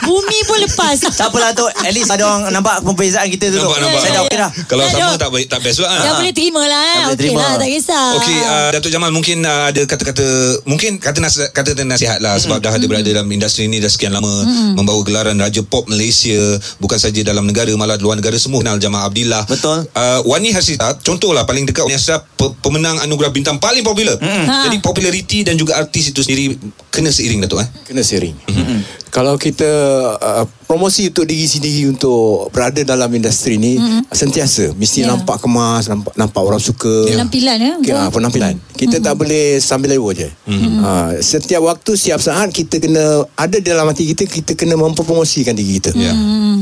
[0.03, 0.97] Bumi pun lepas.
[0.99, 3.83] Tak apalah tu At least ada orang Nampak perbezaan kita tu Nampak tu.
[3.83, 4.01] nampak.
[4.01, 5.89] Saya dah okey dah Kalau Tak sama tak baik tak best pula.
[5.89, 6.15] Dah ah.
[6.17, 6.93] boleh terima lah eh.
[6.93, 7.39] Dah boleh Okey terima.
[7.39, 8.07] lah tak kisah.
[8.19, 10.27] Okey, uh, Datuk Jamal mungkin uh, ada kata-kata
[10.65, 14.13] mungkin kata nasihat kata nasihat lah sebab dah ada berada dalam industri ni dah sekian
[14.13, 14.31] lama
[14.73, 16.37] membawa gelaran Raja Pop Malaysia
[16.79, 19.45] bukan saja dalam negara malah luar negara semua kenal Jamal Abdillah.
[19.45, 19.85] Betul.
[19.93, 24.17] Uh, Wani Hasita contohlah paling dekat Wani Hasita pe- pemenang anugerah bintang paling popular.
[24.19, 24.67] Ha.
[24.69, 26.55] Jadi populariti dan juga artis itu sendiri
[26.89, 27.67] kena seiring Datuk eh.
[27.85, 28.35] kena sharing.
[28.47, 28.79] Mm-hmm.
[29.13, 29.69] Kalau kita
[30.17, 34.09] uh, promosi untuk diri sendiri untuk berada dalam industri ni mm-hmm.
[34.09, 35.13] sentiasa mesti yeah.
[35.13, 37.05] nampak kemas, nampak nampak orang suka.
[37.13, 38.01] Penampilan, ya, Ke, betul.
[38.01, 38.53] uh, penampilan.
[38.73, 39.05] Kita mm-hmm.
[39.05, 40.33] tak boleh sambil lewa je.
[40.49, 40.81] Mm-hmm.
[40.81, 45.77] Uh, setiap waktu, setiap saat kita kena ada dalam hati kita kita kena mempromosikan diri
[45.77, 45.93] kita.
[45.93, 46.09] Ya.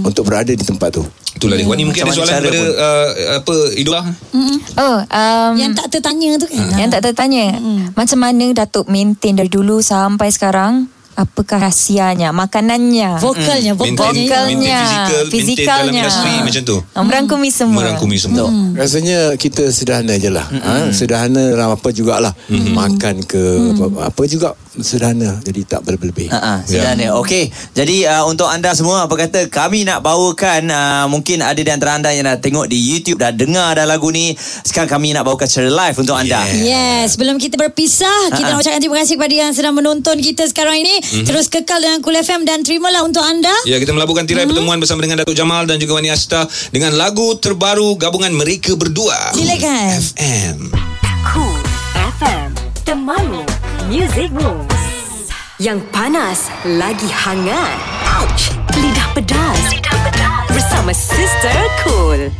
[0.03, 1.07] Untuk berada di tempat tu.
[1.39, 1.63] Itulah dia.
[1.63, 2.83] Wani mungkin ada soalan cara kepada pun.
[2.83, 3.07] uh,
[3.39, 4.01] apa idola?
[4.75, 6.67] Oh, um, Yang tak tertanya tu kan.
[6.75, 7.43] Yang tak tertanya
[7.95, 14.25] Macam mana Datuk maintain dari dulu sampai sekarang Apakah rahsianya Makanannya Vokalnya, Maintain- vokalnya.
[14.25, 16.77] Vokalnya maintain fizikal, dalam industri macam tu.
[16.97, 18.49] Ah, Merangkumi semua Merangkumi semua.
[18.73, 20.49] Rasanya kita sederhana je lah.
[20.49, 20.65] Mm-hmm.
[20.65, 20.75] Ha?
[20.89, 22.33] Sederhana dalam apa jugalah.
[22.49, 22.73] Mm-hmm.
[22.73, 23.41] Makan ke
[23.77, 25.35] apa, apa juga sederhana.
[25.43, 26.31] Jadi tak berlebih.
[26.31, 27.19] Ha ah, sebenarnya.
[27.19, 27.51] Okey.
[27.75, 31.99] Jadi uh, untuk anda semua apa kata kami nak bawakan uh, mungkin ada di antara
[31.99, 34.31] anda yang dah tengok di YouTube dah dengar dah lagu ni.
[34.39, 36.39] Sekarang kami nak bawakan secara live untuk anda.
[36.55, 38.55] Yes, sebelum kita berpisah, kita Ha-ha.
[38.55, 41.03] nak ucapkan terima kasih kepada yang sedang menonton kita sekarang ini.
[41.27, 43.51] Terus kekal dengan Cool FM dan terimalah untuk anda.
[43.67, 47.35] Ya, kita melabuhkan tirai pertemuan bersama dengan Datuk Jamal dan juga Wani Asta dengan lagu
[47.35, 49.35] terbaru gabungan mereka berdua.
[49.35, 49.99] Silakan.
[49.99, 50.57] FM.
[51.21, 51.61] Cool
[52.17, 52.49] FM
[52.81, 53.60] Temanmu
[53.91, 55.27] Music Moves
[55.59, 57.75] Yang panas Lagi hangat
[58.23, 62.31] Ouch Lidah pedas Lidah pedas Bersama Sister Cool.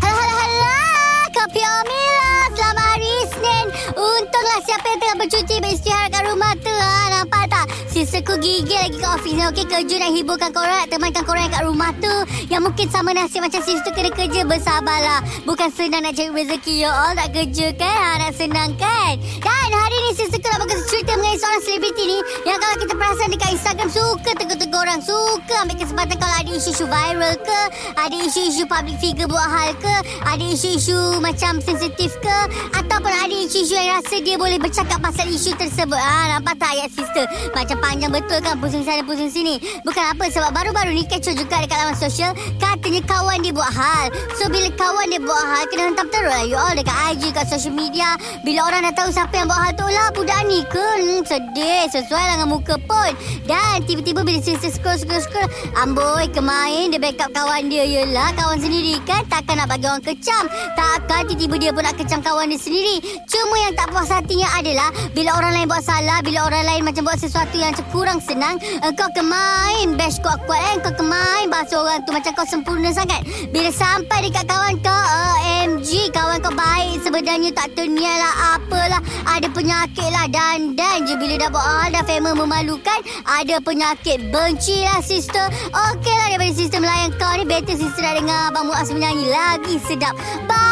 [3.92, 6.72] Untunglah siapa yang tengah bercuti beristirahat kat rumah tu.
[6.72, 7.66] Ha, nampak tak?
[8.02, 9.46] Sisterku gigil lagi kat office ni.
[9.46, 10.90] Okey, kerja nak hiburkan korang.
[10.90, 12.10] Temankan korang yang kat rumah tu.
[12.50, 14.42] Yang mungkin sama nasib macam sister kena kerja.
[14.42, 15.22] Bersabarlah.
[15.46, 16.82] Bukan senang nak cari rezeki.
[16.82, 17.94] Ya all nak kerja kan?
[17.94, 19.22] Ha, nak senang kan?
[19.22, 22.20] Dan hari ni sisterku nak bagi cerita mengenai seorang selebriti ni.
[22.50, 25.02] Yang kalau kita perasan dekat Instagram suka tegur-tegur orang.
[25.06, 27.62] Suka ambil kesempatan kalau ada isu-isu viral ke.
[28.02, 29.96] Ada isu-isu public figure buat hal ke.
[30.26, 32.38] Ada isu-isu macam sensitif ke.
[32.74, 36.02] Ataupun ada isu-isu yang rasa dia boleh bercakap pasal isu tersebut.
[36.02, 37.30] Ah, nampak tak ayat sister?
[37.54, 39.60] Macam panjang betul kan pusing sana pusing sini.
[39.84, 42.32] Bukan apa sebab baru-baru ni kecoh juga dekat laman sosial.
[42.56, 44.16] Katanya kawan dia buat hal.
[44.40, 47.52] So bila kawan dia buat hal kena hentam terus lah you all dekat IG, kat
[47.52, 48.16] social media.
[48.48, 50.80] Bila orang dah tahu siapa yang buat hal tu lah budak ni ke.
[51.04, 51.84] Hmm, sedih.
[51.92, 53.12] Sesuai lah dengan muka pun.
[53.44, 55.52] Dan tiba-tiba bila sister scroll scroll scroll.
[55.76, 57.84] Amboi kemain dia backup kawan dia.
[57.84, 59.28] Yelah kawan sendiri kan.
[59.28, 60.48] Takkan nak bagi orang kecam.
[60.80, 63.04] Takkan tiba-tiba dia pun nak kecam kawan dia sendiri.
[63.28, 67.04] Cuma yang tak puas hatinya adalah bila orang lain buat salah, bila orang lain macam
[67.04, 72.06] buat sesuatu yang macam kurang senang, engkau kemain bash kuat-kuat eh, engkau kemain bahasa orang
[72.06, 73.26] tu macam kau sempurna sangat.
[73.50, 79.02] Bila sampai dekat kawan kau, OMG, kawan kau baik sebenarnya tak terniat lah apalah.
[79.26, 84.30] Ada penyakit lah dan dan je bila dah buat hal dah famous memalukan, ada penyakit
[84.30, 85.50] benci lah sister.
[85.74, 89.82] Okey lah daripada sister melayan kau ni, better sister dah dengar Abang Muaz menyanyi lagi
[89.90, 90.14] sedap.
[90.46, 90.70] Bye!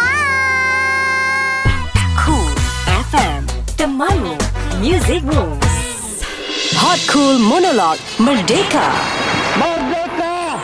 [2.21, 2.53] Cool
[3.09, 4.37] FM Temanmu
[4.77, 5.68] Music Moves
[6.59, 8.91] Hot Cool Monolog Merdeka
[9.55, 10.59] Merdeka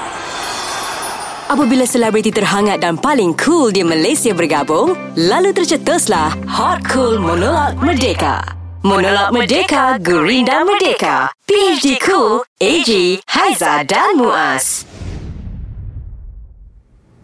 [1.48, 8.44] Apabila selebriti terhangat dan paling cool di Malaysia bergabung, lalu tercetuslah Hot Cool Monolog Merdeka.
[8.84, 11.32] Monolog Merdeka, Gurinda Merdeka.
[11.48, 14.84] PhD Cool, AG, Haiza dan Muaz.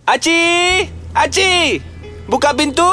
[0.08, 0.88] Aci!
[1.12, 1.76] Aci!
[2.24, 2.88] Buka pintu.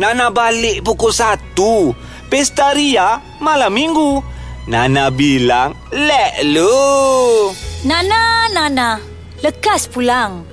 [0.00, 1.92] Nana balik pukul 1.
[2.32, 4.33] Pesta Ria malam minggu.
[4.64, 7.52] Nana bilang, let lu.
[7.84, 8.96] Nana, Nana.
[9.44, 10.48] Lekas pulang.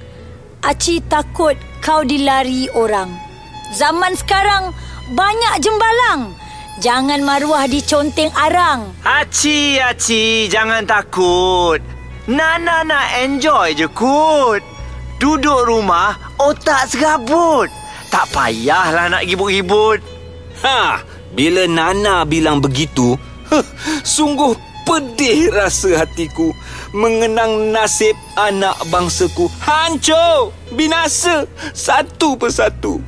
[0.68, 3.08] Aci takut kau dilari orang.
[3.72, 4.76] Zaman sekarang
[5.16, 6.36] banyak jembalang.
[6.84, 8.92] Jangan maruah diconteng arang.
[9.08, 11.80] Aci, Aci, jangan takut.
[12.28, 14.60] Nana nak enjoy je kot.
[15.24, 17.72] Duduk rumah, otak serabut.
[18.12, 20.04] Tak payahlah nak ribut-ribut.
[20.68, 21.00] Ha,
[21.32, 23.16] bila Nana bilang begitu,
[24.16, 26.52] sungguh Pedih rasa hatiku
[26.92, 29.48] Mengenang nasib anak bangsaku.
[29.64, 30.52] Hancur!
[30.76, 31.48] Binasa!
[31.72, 33.00] Satu persatu.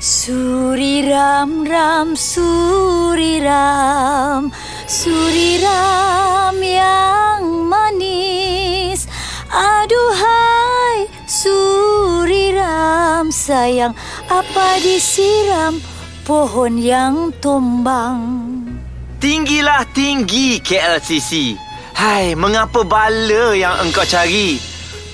[0.00, 4.48] Suri ram ram suri ram.
[4.88, 9.04] Suri ram yang manis.
[9.52, 13.92] Aduhai suri ram sayang.
[14.32, 15.76] Apa disiram
[16.24, 18.57] pohon yang tumbang
[19.18, 21.58] Tinggilah tinggi KLCC.
[21.90, 24.62] Hai, mengapa bala yang engkau cari?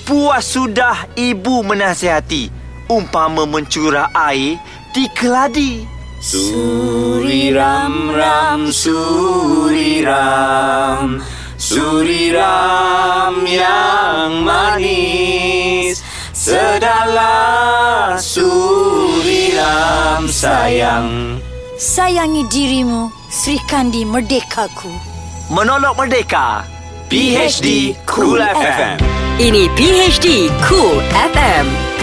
[0.05, 2.53] Puas sudah ibu menasihati.
[2.85, 4.61] Umpama mencurah air
[4.93, 5.81] di keladi.
[6.21, 11.21] Suri ram ram suri ram
[11.53, 16.01] Suri ram yang manis
[16.33, 21.37] Sedalah suri ram sayang
[21.77, 24.87] Sayangi dirimu Sri Kandi merdekaku
[25.51, 26.63] Menolak merdeka.
[27.11, 28.95] PHD Cool FM.
[29.43, 31.94] Ini PHD Cool FM.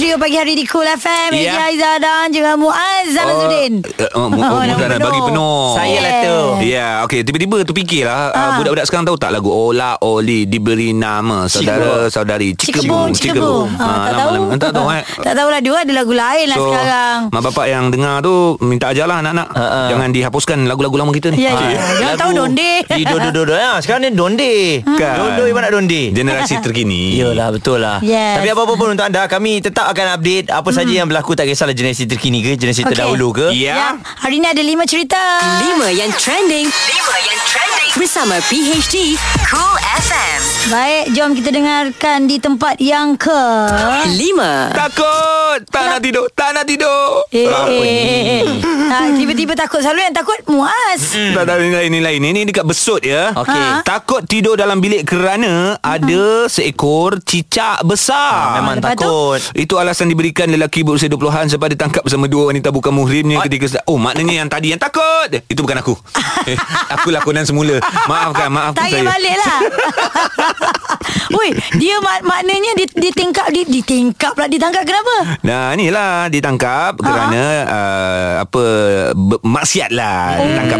[0.00, 1.52] Trio pagi hari di Cool FM Ya.
[1.52, 3.84] Eja Aizah dan juga Muaz Zamazuddin
[4.16, 5.04] Oh, mu- Oh, mu- nama dah penuh.
[5.04, 5.60] bagi penuh.
[5.76, 6.38] Saya lah tu.
[6.64, 7.20] Ya, okey.
[7.20, 8.32] Tiba-tiba terfikirlah Ah.
[8.32, 14.08] uh, budak-budak sekarang tahu tak lagu Ola Oli diberi nama saudara saudari Cikebum Cikebum Ah,
[14.08, 15.02] Tak tahu Tak tahu eh.
[15.26, 19.20] Tak tahulah Dia ada lagu lain lah sekarang mak bapak yang dengar tu minta ajarlah
[19.20, 19.80] anak-anak Ha-ha.
[19.86, 21.44] jangan dihapuskan lagu-lagu lama kita ni.
[21.44, 21.76] Ya, ya.
[21.98, 22.70] Jangan tahu donde.
[22.88, 23.52] Di dodo-dodo.
[23.52, 24.80] Ya, sekarang ni donde.
[24.96, 25.14] Kan.
[25.20, 26.08] Dodo ibarat donde.
[26.10, 27.20] Generasi terkini.
[27.20, 28.00] Yelah betul lah.
[28.00, 31.74] Tapi apa-apa pun untuk anda Kami tetap akan update Apa saja yang berlaku Tak kisahlah
[31.74, 33.76] generasi terkini ke Generasi terdahulu ke Ya.
[33.76, 33.88] Ya,
[34.20, 35.18] hari ni ada lima cerita.
[35.60, 36.66] Lima yang trending.
[36.70, 37.90] Lima yang trending.
[37.98, 39.18] Bersama PHD
[39.50, 40.40] Cool FM.
[40.70, 43.42] Baik, jom kita dengarkan di tempat yang ke...
[44.14, 44.70] Lima.
[44.70, 45.66] Takut.
[45.68, 46.26] Tak nak tidur.
[46.32, 47.26] Tak nak tidur.
[47.34, 48.42] Eh, Apa eh, eh.
[48.90, 52.20] Ha, tiba-tiba takut Selalu yang takut Muaz Tak tahu ni lain ni lain.
[52.22, 53.34] Ini dekat besut ya.
[53.34, 53.50] Okey.
[53.50, 53.82] Ha?
[53.82, 58.62] Takut tidur dalam bilik kerana ada seekor cicak besar.
[58.62, 62.90] Memang Lepas takut Itu alasan diberikan lelaki berusia 20-an sebab ditangkap bersama dua wanita bukan
[62.90, 65.30] muhrimnya ketika sedang, oh maknanya yang tadi yang takut.
[65.44, 65.94] Itu bukan aku.
[66.50, 67.78] eh, aku lakonan semula.
[68.06, 69.06] Maafkan, maafkan Tanya saya.
[69.06, 69.58] balik lah
[71.32, 75.14] Oi, dia mak- maknanya di, ditingkap di, ditingkap pula ditangkap kenapa?
[75.40, 77.02] Nah, inilah ditangkap Ha?
[77.02, 78.64] kerana uh, apa
[79.40, 80.78] maksiat lah, ditangkap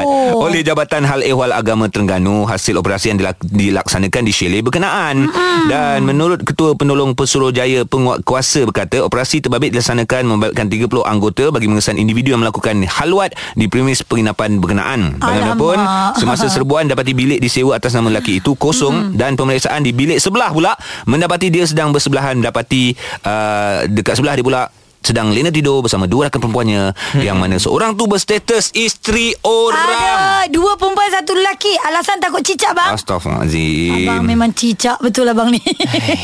[0.00, 0.44] Oh.
[0.44, 5.30] oleh Jabatan Hal Ehwal Agama Terengganu hasil operasi yang dilak- dilaksanakan di Chalet berkenaan.
[5.66, 12.00] Dan menurut Ketua Penolong Pesuruhjaya Penguatkuasa berkata operasi terbabit dilaksanakan membalikkan 30 anggota bagi mengesan
[12.00, 15.20] individu yang melakukan haluat di premis penginapan berkenaan.
[15.20, 15.76] Bagaimanapun
[16.16, 20.48] semasa serbuan dapati bilik disewa atas nama lelaki itu kosong dan pemeriksaan di bilik sebelah
[20.56, 20.72] pula
[21.04, 22.96] mendapati dia sedang bersebelahan dapati
[23.28, 24.62] uh, dekat sebelah dia pula
[25.06, 26.82] sedang lena tidur bersama dua rakan perempuannya
[27.22, 29.78] yang mana seorang tu berstatus isteri orang.
[29.78, 34.24] Ada dua perempuan satu lelaki Alasan takut cicak bang Abang Astaghfirullahalazim.
[34.24, 35.60] memang cicak betul abang ni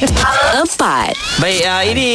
[0.64, 1.12] Empat.
[1.44, 2.08] Baik, uh, ini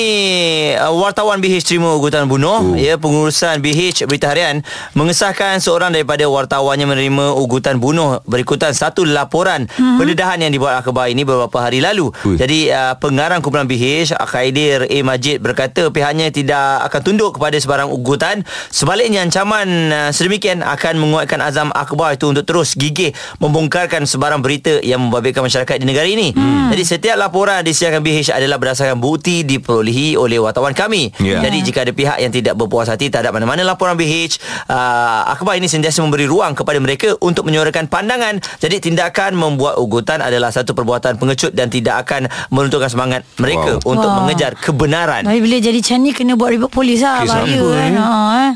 [0.74, 2.74] uh, wartawan BH terima ugutan bunuh.
[2.80, 4.66] Ya, pengurusan BH Berita Harian
[4.98, 9.98] mengesahkan seorang daripada wartawannya menerima ugutan bunuh berikutan satu laporan mm-hmm.
[10.02, 12.10] pendedahan yang dibuat akhbar ini beberapa hari lalu.
[12.26, 12.42] Ui.
[12.42, 17.92] Jadi, uh, pengarang kumpulan BH Khaidir A Majid berkata pihaknya tidak akan tunduk kepada sebarang
[17.92, 18.42] ugutan.
[18.72, 24.80] Sebaliknya ancaman uh, sedemikian akan menguatkan azam akhbar itu untuk terus gigih membongkarkan sebarang berita
[24.82, 26.32] yang membabitkan masyarakat di negara ini.
[26.34, 26.72] Hmm.
[26.72, 31.12] Jadi setiap laporan disiarkan BH adalah berdasarkan bukti diperolehi oleh wartawan kami.
[31.20, 31.44] Ya.
[31.44, 34.40] Jadi jika ada pihak yang tidak berpuas hati terhadap mana-mana laporan BH,
[34.72, 38.40] uh, akhbar ini sentiasa memberi ruang kepada mereka untuk menyuarakan pandangan.
[38.64, 43.92] Jadi tindakan membuat ugutan adalah satu perbuatan pengecut dan tidak akan menentukan semangat mereka Wow.
[43.92, 44.18] untuk Wah.
[44.24, 45.28] mengejar kebenaran.
[45.28, 48.00] Tapi bila jadi macam ni Kena buat report polis lah Kes Bahaya kan eh?
[48.00, 48.10] ha,
[48.48, 48.52] eh.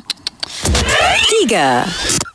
[1.30, 1.86] Tiga.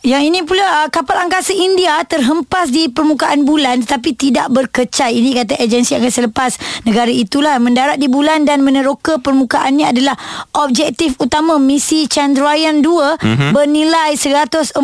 [0.07, 5.11] Yang ini pula uh, kapal angkasa India terhempas di permukaan bulan tetapi tidak berkecai.
[5.11, 6.55] Ini kata agensi angkasa selepas
[6.87, 10.15] negara itulah mendarat di bulan dan meneroka permukaannya adalah
[10.55, 13.51] objektif utama misi Chandrayaan 2 mm-hmm.
[13.51, 14.79] bernilai 140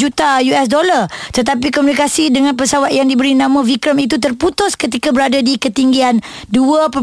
[0.00, 1.04] juta US dollar.
[1.36, 6.96] Tetapi komunikasi dengan pesawat yang diberi nama Vikram itu terputus ketika berada di ketinggian 2.1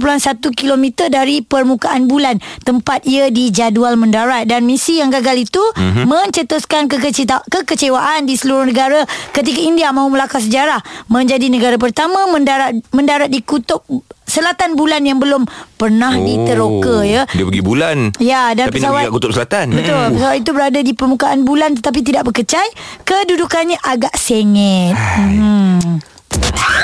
[0.58, 6.06] km dari permukaan bulan tempat ia dijadual mendarat dan misi yang gagal itu mm-hmm.
[6.10, 12.74] mencetuskan kekecita, kekecewaan di seluruh negara ketika India mahu melakar sejarah menjadi negara pertama mendarat
[12.90, 13.86] mendarat di kutub
[14.24, 15.46] selatan bulan yang belum
[15.78, 16.24] pernah oh.
[16.26, 17.30] diteroka ya.
[17.30, 17.98] Dia pergi bulan.
[18.18, 19.66] Ya dan Tapi pesawat nak pergi kat Kutub Selatan.
[19.76, 22.70] Betul Pesawat itu berada di permukaan bulan Tetapi tidak berkecai
[23.04, 26.13] Kedudukannya agak sengit hmm.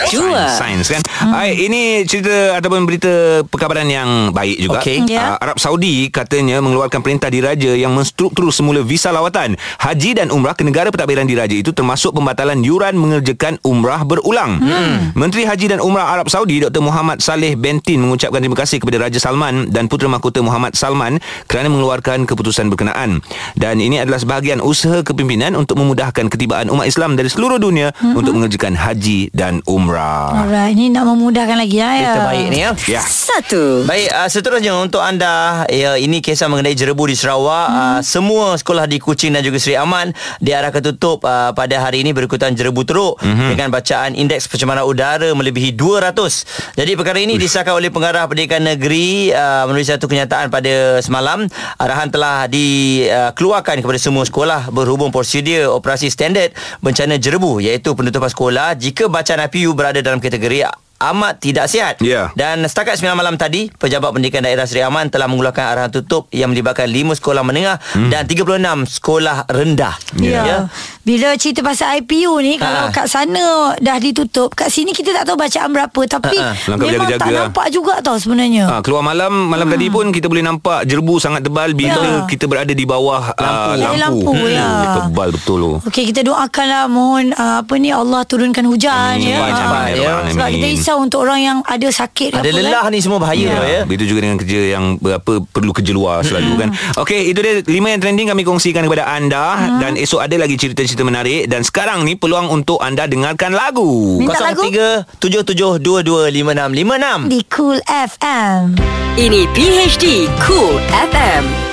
[0.10, 0.50] Dua.
[0.58, 1.34] Sains kan hmm.
[1.34, 5.06] Ay, Ini cerita Ataupun berita Perkabaran yang baik juga Okey.
[5.06, 5.38] Ya.
[5.38, 10.58] uh, Arab Saudi Katanya mengeluarkan perintah diraja Yang menstruktur semula visa lawatan Haji dan umrah
[10.58, 15.14] Ke negara pentadbiran diraja itu Termasuk pembatalan yuran Mengerjakan umrah berulang hmm.
[15.14, 16.82] Menteri Haji dan Umrah Arab Saudi Dr.
[16.82, 21.70] Muhammad Saleh Bentin Mengucapkan terima kasih Kepada Raja Salman Dan Putera Mahkota Muhammad Salman Kerana
[21.70, 23.22] mengeluarkan keputusan berkenaan
[23.54, 28.18] Dan ini adalah sebahagian usaha kepimpinan Untuk memudahkan ketibaan umat Islam Dari seluruh dunia hmm.
[28.18, 32.12] Untuk mengerjakan haji dan umrah Alright, ni nak memudahkan lagi lah ya.
[32.12, 33.88] Kita baik ni ya Ya Satu.
[33.88, 37.80] Baik, uh, seterusnya untuk anda ya, Ini kisah mengenai jerebu di Sarawak hmm.
[37.80, 40.12] uh, Semua sekolah di Kuching dan juga Seri Aman
[40.44, 43.56] Diarahkan tutup uh, pada hari ini Berikutan jerebu teruk hmm.
[43.56, 47.48] Dengan bacaan indeks pencemaran udara Melebihi 200 Jadi perkara ini Uish.
[47.48, 51.48] disahkan oleh Pengarah Pendidikan Negeri uh, Melalui satu kenyataan pada semalam
[51.80, 56.52] Arahan telah dikeluarkan kepada semua sekolah Berhubung prosedur operasi standard
[56.84, 61.96] Bencana jerebu Iaitu penutupan sekolah Jika bacaan IPU berada dalam kategori amat tidak sihat.
[62.00, 62.30] Ya.
[62.34, 66.52] Dan setakat 9 malam tadi, Pejabat Pendidikan Daerah Seri Aman telah mengeluarkan arahan tutup yang
[66.52, 68.12] melibatkan 5 sekolah menengah hmm.
[68.12, 68.60] dan 36
[68.94, 69.96] sekolah rendah.
[70.16, 70.68] Ya.
[71.02, 72.94] Bila cerita pasal IPU ni Kalau Ha.
[72.94, 76.70] kat sana Dah ditutup Kat sini kita tak tahu bacaan berapa Tapi Ha, ha.
[76.70, 77.50] Langkah Memang tak lah.
[77.50, 79.74] nampak juga tau sebenarnya Ha, keluar malam malam hmm.
[79.74, 82.24] tadi pun kita boleh nampak jerbu sangat tebal bila Ya.
[82.26, 83.72] kita berada di bawah lampu.
[83.76, 84.62] Ada lampu, ya.
[84.62, 85.78] Hmm, tebal betul loh.
[85.84, 89.26] Okey kita doakanlah mohon uh, apa ni Allah turunkan hujan Amin.
[89.26, 89.40] ya.
[89.40, 89.98] Cepat, cepat, ya.
[89.98, 90.14] ya.
[90.30, 92.90] Sebab kita risau untuk orang yang ada sakit Ada apa lelah kan.
[92.90, 93.62] ni semua bahaya Ya.
[93.62, 93.82] ya.
[93.86, 96.70] Begitu juga dengan kerja yang berapa perlu kerja luar selalu kan.
[96.98, 101.02] Okey, itu dia lima yang trending kami kongsikan kepada anda dan esok ada lagi cerita-cerita
[101.02, 104.18] menarik dan sekarang ni peluang untuk anda dengarkan lagu.
[104.18, 104.66] Minta lagu?
[104.66, 107.30] 03 77225656.
[107.30, 108.74] di Cool FM.
[109.14, 111.69] Ini PHD Cool FM.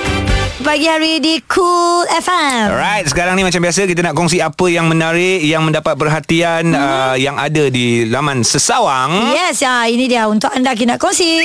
[0.67, 2.75] Pagi hari di Cool FM.
[2.75, 7.15] Alright, sekarang ni macam biasa kita nak kongsi apa yang menarik yang mendapat perhatian uh,
[7.15, 9.31] yang ada di laman Sesawang.
[9.31, 11.39] Yes, ya, ini dia untuk anda kita nak kongsi.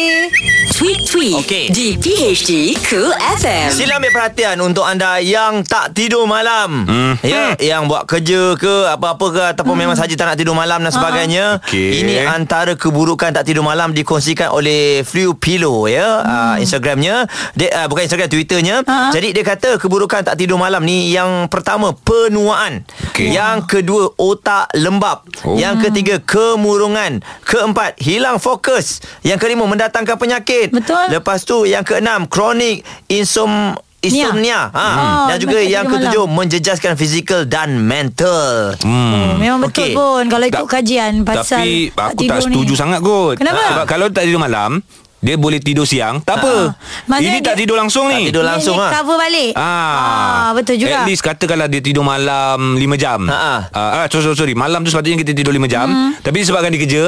[0.74, 1.70] Tweet tweet Okey.
[1.70, 3.70] di PHD Cool FM.
[3.70, 6.82] Sila ambil perhatian untuk anda yang tak tidur malam.
[6.82, 7.14] Hmm.
[7.22, 10.90] Ya, yang buat kerja ke apa-apa ke ataupun memang saja tak nak tidur malam dan
[10.90, 11.62] sebagainya.
[11.62, 12.02] Okey.
[12.02, 17.30] Ini antara keburukan tak tidur malam dikongsikan oleh Flew Pillow ya, uh, Instagramnya.
[17.54, 18.82] Dia uh, bukan Instagram Twitternya.
[19.12, 19.14] Ha.
[19.14, 22.80] Jadi dia kata keburukan tak tidur malam ni yang pertama penuaan.
[23.12, 23.28] Okey.
[23.28, 25.28] Yang kedua otak lembab.
[25.44, 25.52] Oh.
[25.52, 27.20] Yang ketiga kemurungan.
[27.42, 29.04] Keempat hilang fokus.
[29.20, 30.72] Yang kelima mendatangkan penyakit.
[30.72, 31.12] Betul.
[31.12, 34.66] Lepas tu yang keenam kronik insom insomnia.
[34.68, 34.86] Ha.
[34.88, 35.26] Hmm.
[35.28, 38.74] Dan juga Oh, yang tak ketujuh menjejaskan fizikal dan mental.
[38.80, 39.36] Hmm.
[39.36, 39.94] Memang betul Okey.
[39.94, 42.80] pun kalau ikut Tak- kajian pasal Tapi aku tidur tak setuju ni.
[42.80, 43.36] sangat kot.
[43.36, 43.62] Kenapa?
[43.62, 44.80] Sebab kalau tak tidur malam,
[45.22, 46.18] dia boleh tidur siang.
[46.18, 46.74] Tak apa.
[47.06, 48.22] Maksudnya Ini tak dia- tidur langsung Tak ni.
[48.26, 48.98] tidur langsung Dia- dia ah.
[48.98, 49.50] Cover balik.
[49.54, 50.98] Ah, betul juga.
[50.98, 53.22] At least katakanlah dia tidur malam 5 jam.
[53.24, 53.54] Ha, ha.
[53.70, 54.54] Ah, ah, sorry, sorry.
[54.58, 55.86] Malam tu sepatutnya kita tidur 5 jam.
[55.86, 56.10] Hmm.
[56.18, 57.04] Tapi disebabkan dia kerja,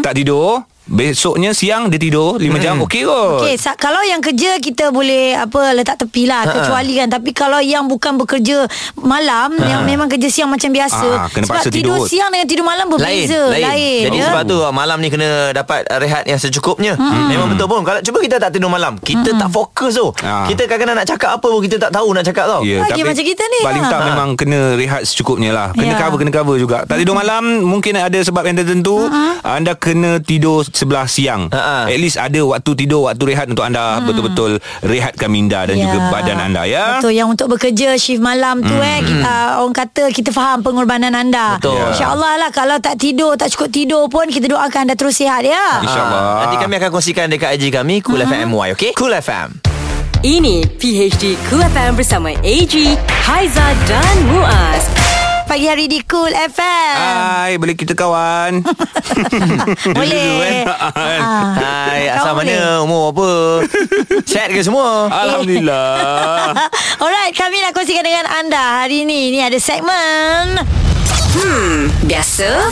[0.00, 0.60] tak tidur.
[0.84, 2.76] Besoknya siang dia tidur 5 jam.
[2.78, 3.40] Okey kot.
[3.40, 6.54] Okey, sa- kalau yang kerja kita boleh apa letak tepi lah Ha-ha.
[6.54, 7.08] kecuali kan.
[7.08, 11.08] Tapi kalau yang bukan bekerja malam yang memang kerja siang macam biasa.
[11.16, 12.04] Ah, kena sebab paksa tidur, tidur.
[12.04, 13.40] siang dengan tidur malam Lain, berbeza.
[13.50, 14.02] lain.
[14.04, 14.26] Jadi ya?
[14.28, 16.94] sebab tu ah, malam ni kena dapat rehat yang secukupnya.
[16.94, 17.32] Hmm.
[17.32, 17.80] Memang betul pun.
[17.80, 20.12] Kalau cuba kita tak tidur malam, kita tak fokus tu.
[20.20, 20.44] Ah.
[20.44, 22.60] Kita kadang-kadang nak cakap apa pun kita tak tahu nak cakap tau.
[22.60, 23.90] Ya, Lagi macam kita ni, Paling ha.
[23.90, 25.98] tak memang kena rehat secukupnya lah Kena Ya.
[25.98, 29.06] cover Kena cover juga Tak tidur malam Mungkin ada sebab yang tertentu
[29.40, 31.86] Anda kena tidur sebelah siang Ha-ha.
[31.86, 35.86] At least ada waktu tidur Waktu rehat untuk anda Betul-betul Rehatkan minda Dan Ya.
[35.86, 40.10] juga badan anda ya Betul yang untuk bekerja shift malam tu eh kita, orang kata
[40.10, 41.56] kita faham pengorbanan anda.
[41.56, 41.76] Betul.
[41.76, 41.86] Ya.
[41.90, 45.78] InsyaAllah lah kalau tak tidur tak cukup tidur pun kita doakan anda terus sihat ya.
[45.78, 46.18] InsyaAllah.
[46.18, 48.90] Ah, Nanti kami akan kongsikan dekat IG kami Cool FM MY okey?
[48.92, 49.60] Cool FM.
[50.20, 52.74] Ini PHD Cool FM bersama AG,
[53.22, 55.03] Haiza dan Muaz.
[55.44, 56.96] Pagi hari di Cool FM.
[56.96, 58.64] Hai Boleh kita kawan
[59.98, 60.64] Boleh.
[60.64, 61.20] Kan?
[61.20, 61.52] Ah.
[61.54, 62.56] Hai, Kau asal boleh?
[62.56, 62.82] mana?
[62.82, 63.30] Umur apa?
[64.24, 65.06] Sihat ke semua?
[65.06, 66.56] Alhamdulillah
[67.02, 69.30] Alright, kami nak kongsikan dengan anda hari ini.
[69.30, 70.58] Ini ada segmen
[71.34, 72.70] Hmm, biasa?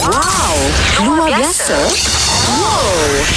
[0.00, 0.56] Wow,
[1.04, 1.76] luar biasa?
[1.76, 1.92] Wow,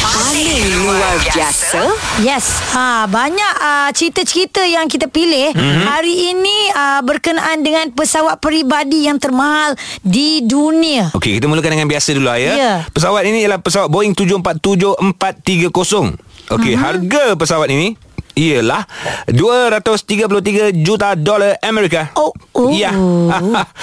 [0.01, 1.81] paling luar biasa?
[2.19, 5.59] Yes, ha banyak uh, cerita-cerita yang kita pilih Mhm.
[5.59, 5.85] mm-hmm.
[5.85, 11.09] hari ini uh, berkenaan dengan pesawat peribadi yang termahal di dunia.
[11.11, 12.53] Okey, kita mulakan dengan biasa dulu lah ya.
[12.53, 12.73] Ya.
[12.89, 16.51] Pesawat ini ialah pesawat Boeing 747-430.
[16.51, 16.77] Okey, uh-huh.
[16.77, 17.95] harga pesawat ini
[18.31, 18.87] ialah
[19.27, 22.09] 233 juta dolar Amerika.
[22.15, 22.71] Oh, oh.
[22.71, 22.91] Ya.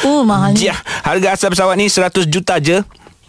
[0.04, 0.56] Oh, mahalnya.
[0.72, 2.80] Ya, harga asal pesawat ni 100 juta je.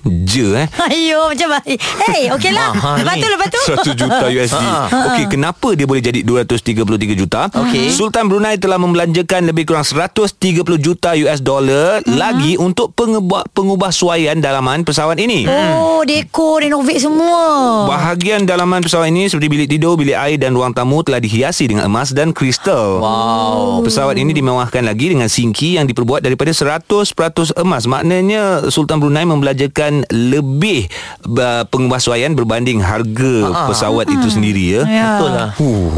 [0.08, 0.68] Je eh.
[0.94, 1.78] Ayo macam baik.
[2.08, 2.72] Hey, okey lah.
[3.00, 3.62] Lepas tu, lepas tu.
[3.94, 4.64] 100 juta USD.
[5.12, 7.52] Okey, kenapa dia boleh jadi 233 juta?
[7.52, 7.92] Okey.
[7.92, 14.38] Sultan Brunei telah membelanjakan lebih kurang 130 juta US dollar lagi untuk pengubah pengubah suaian
[14.40, 15.44] dalaman pesawat ini.
[15.50, 17.86] Oh, dekor, renovate semua.
[17.90, 21.90] Bahagian dalaman pesawat ini seperti bilik tidur, bilik air dan ruang tamu telah dihiasi dengan
[21.90, 23.04] emas dan kristal.
[23.04, 23.84] Wow.
[23.84, 27.84] Pesawat ini dimewahkan lagi dengan sinki yang diperbuat daripada 100% emas.
[27.90, 30.90] Maknanya Sultan Brunei membelanjakan lebih
[31.26, 34.82] uh, pengubahsuaian berbanding harga pesawat itu sendiri ya.
[34.86, 35.10] Ya.
[35.18, 35.50] Betul lah.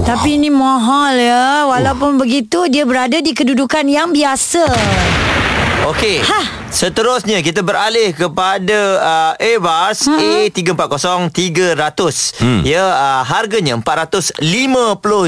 [0.08, 1.68] Tapi ini mahal ya.
[1.68, 4.64] Walaupun begitu, dia berada di kedudukan yang biasa.
[5.82, 6.22] Okey.
[6.72, 12.40] Seterusnya kita beralih kepada uh, Airbus A340-300.
[12.40, 12.64] Hmm.
[12.64, 14.40] Ya, uh, harganya 450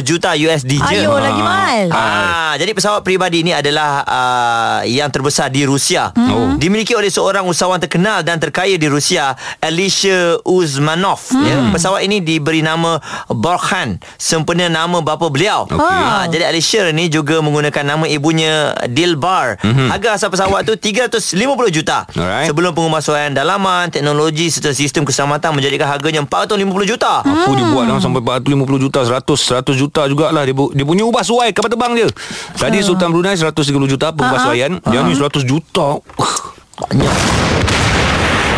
[0.07, 1.03] juta USD je.
[1.03, 1.91] Ayo, lagi mahal.
[1.91, 6.15] Ah, jadi pesawat peribadi ini adalah uh, yang terbesar di Rusia.
[6.15, 6.55] Oh.
[6.55, 11.27] Dimiliki oleh seorang usahawan terkenal dan terkaya di Rusia, Alisher Uzmanov.
[11.43, 15.67] Ya, pesawat ini diberi nama Borkhan, sempena nama bapa beliau.
[15.67, 15.81] Okey.
[15.81, 19.59] Ah, jadi Alisher ni juga menggunakan nama ibunya Dilbar.
[19.91, 21.35] Harga asal pesawat tu 350
[21.69, 21.97] juta.
[22.09, 22.47] Alright.
[22.47, 27.21] Sebelum pengemasan dalaman, teknologi serta sistem keselamatan menjadikan harganya 450 juta.
[27.21, 29.23] Apa dia buat dalam sampai 450 juta 100
[29.63, 32.07] 100 juta jugalah dia, bu- dia punya ubah suai kapal terbang je.
[32.55, 33.53] Tadi Sultan Brunei 130
[33.87, 35.99] juta pengubah suaian, dia ni 100 juta.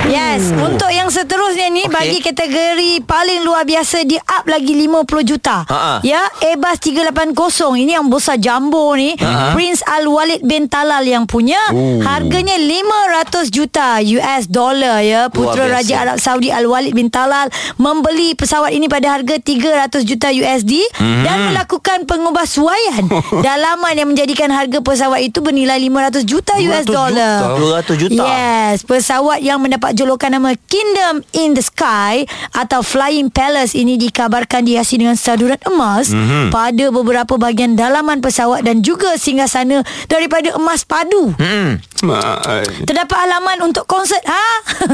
[0.05, 1.93] Yes, untuk yang seterusnya ni Okey.
[1.93, 5.65] bagi kategori paling luar biasa di up lagi 50 juta.
[5.65, 5.99] Ha-ha.
[6.05, 7.33] Ya, Airbus 380
[7.81, 9.17] ini yang besar jumbo ni,
[9.57, 11.57] Prince Al Walid bin Talal yang punya.
[12.05, 15.27] Harganya 500 juta US dollar ya.
[15.33, 15.81] Putera.
[15.81, 20.85] Raja Arab Saudi Al Walid bin Talal membeli pesawat ini pada harga 300 juta USD
[21.25, 23.01] dan melakukan pengubahsuaian
[23.47, 27.35] dalaman yang menjadikan harga pesawat itu bernilai 500 juta US 200 dollar.
[27.57, 27.89] juta?
[27.89, 28.21] 200 juta.
[28.21, 34.67] Yes, pesawat yang mendapat julukan nama Kingdom in the Sky atau Flying Palace ini dikabarkan
[34.67, 36.51] dihiasi dengan saduran emas mm-hmm.
[36.51, 39.81] pada beberapa bahagian dalaman pesawat dan juga singgahsana
[40.11, 41.31] daripada emas padu.
[41.39, 41.79] Hmm.
[42.03, 42.67] Mak.
[42.83, 44.45] Terdapat halaman untuk konsert ha?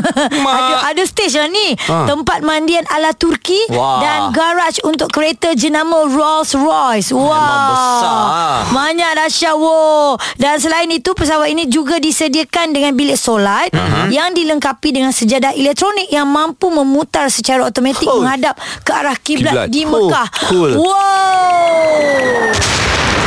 [0.61, 1.73] Ada ada stage lah ni.
[1.89, 2.05] Ha.
[2.05, 3.99] Tempat mandian ala Turki Wah.
[3.99, 7.09] dan garaj untuk kereta jenama Rolls Royce.
[7.09, 7.73] Wah.
[7.73, 8.19] besar.
[8.69, 10.15] Banyak dahsyat wow.
[10.37, 14.13] Dan selain itu pesawat ini juga disediakan dengan bilik solat uh-huh.
[14.13, 18.19] yang dilengkapi dengan sejadah elektronik yang mampu memutar secara automatik Oh.
[18.19, 19.67] menghadap ke arah kiblat Kiblat.
[19.67, 20.27] di Oh, Mekah.
[20.45, 20.71] cool.
[20.77, 22.51] Wow.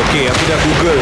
[0.05, 1.01] Okey, aku dah Google.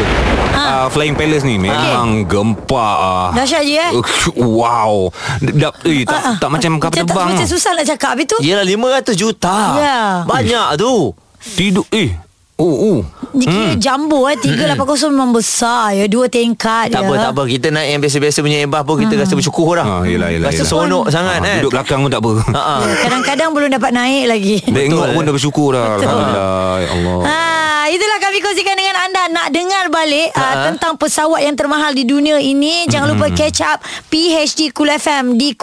[0.53, 3.29] Uh, Flying Palace ni memang gempak ah.
[3.31, 3.91] Dahsyat je eh.
[4.37, 5.09] Wow.
[5.39, 6.35] Dap, eh, tak, Ah, ah.
[6.37, 7.27] tak macam kapal Macam tak- terbang.
[7.35, 9.57] Macam susah nak cakap Habis tu Yelah 500 juta.
[9.75, 9.99] Ya.
[10.23, 11.11] Banyak tu.
[11.53, 12.15] Tidur eh.
[12.55, 12.99] Oh, oh.
[13.33, 14.77] Ni kira jumbo eh 380
[15.09, 17.03] memang besar ya Dua tingkat Tak ya.
[17.03, 17.43] apa, tak apa.
[17.43, 19.85] Kita naik yang biasa-biasa punya Airbus pun kita rasa bersyukur lah.
[19.85, 20.69] Ah, yelah, yelah, Rasa yelah.
[20.69, 21.57] seronok sangat Ah, kan.
[21.57, 22.31] Duduk belakang pun tak apa.
[22.47, 22.81] Ha ah.
[22.99, 25.13] Kadang-kadang belum dapat naik lagi Tengok eh.
[25.13, 25.85] pun dah bersyukur dah.
[25.95, 26.45] Alhamdulillah.
[26.75, 27.17] Ya Allah.
[27.23, 27.37] Ha,
[27.89, 30.69] itulah kami kongsikan dengan anda nak dengar balik uh, Ha.
[30.69, 32.85] tentang pesawat yang termahal di dunia ini.
[32.85, 35.57] Jangan lupa catch up PHD Cool FM di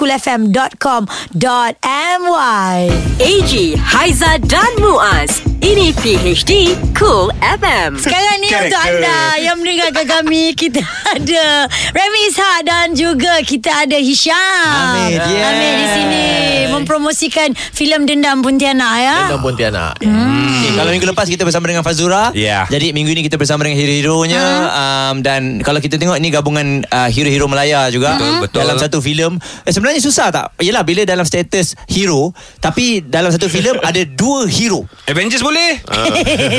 [1.30, 2.78] coolfm.com.my.
[3.20, 5.38] AG, Haiza dan Muaz.
[5.60, 6.52] Ini PHD
[6.92, 7.59] Cool FM.
[8.00, 10.80] Sekarang ni untuk anda yang mendengarkan kami kita
[11.14, 14.34] ada Remy Ishak dan juga kita ada Hisham.
[14.34, 15.44] Hamid, yes.
[15.44, 16.29] Hamid di sini
[16.82, 19.16] mempromosikan filem Dendam Pontianak ya.
[19.28, 20.60] Dendam Pontianak hmm.
[20.60, 22.64] okay, Kalau minggu lepas kita bersama dengan Fazura Ya.
[22.70, 27.08] Jadi minggu ini kita bersama dengan hero-heronya um, Dan kalau kita tengok ini gabungan uh,
[27.10, 28.58] hero-hero Melaya juga Betul, betul.
[28.64, 30.46] Dalam satu filem eh, Sebenarnya susah tak?
[30.62, 35.82] Yelah bila dalam status hero Tapi dalam satu filem ada dua hero Avengers boleh?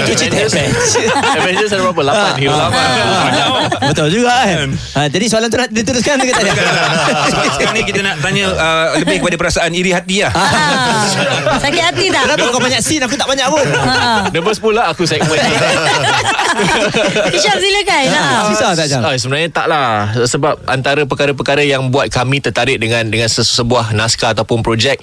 [0.06, 0.94] Itu cerita Avengers
[1.42, 2.02] Avengers ada berapa?
[2.38, 2.56] 8 hero
[3.80, 4.68] 8 Betul juga kan
[4.98, 6.52] ha, Jadi soalan tu nak diteruskan ke tak
[7.56, 10.34] sekarang ni kita nak tanya uh, lebih kepada perasaan iri hati lah.
[10.36, 12.28] Ah, sakit hati tak?
[12.28, 13.04] Kenapa kau banyak scene?
[13.08, 13.64] Aku tak banyak pun.
[14.36, 15.56] Nervous pula aku segmen ni.
[17.36, 18.04] Hisham silakan.
[18.12, 18.24] Ha.
[18.52, 19.00] Susah tak Jam?
[19.06, 20.12] Ah, sebenarnya tak lah.
[20.28, 25.00] Sebab antara perkara-perkara yang buat kami tertarik dengan dengan sebuah naskah ataupun projek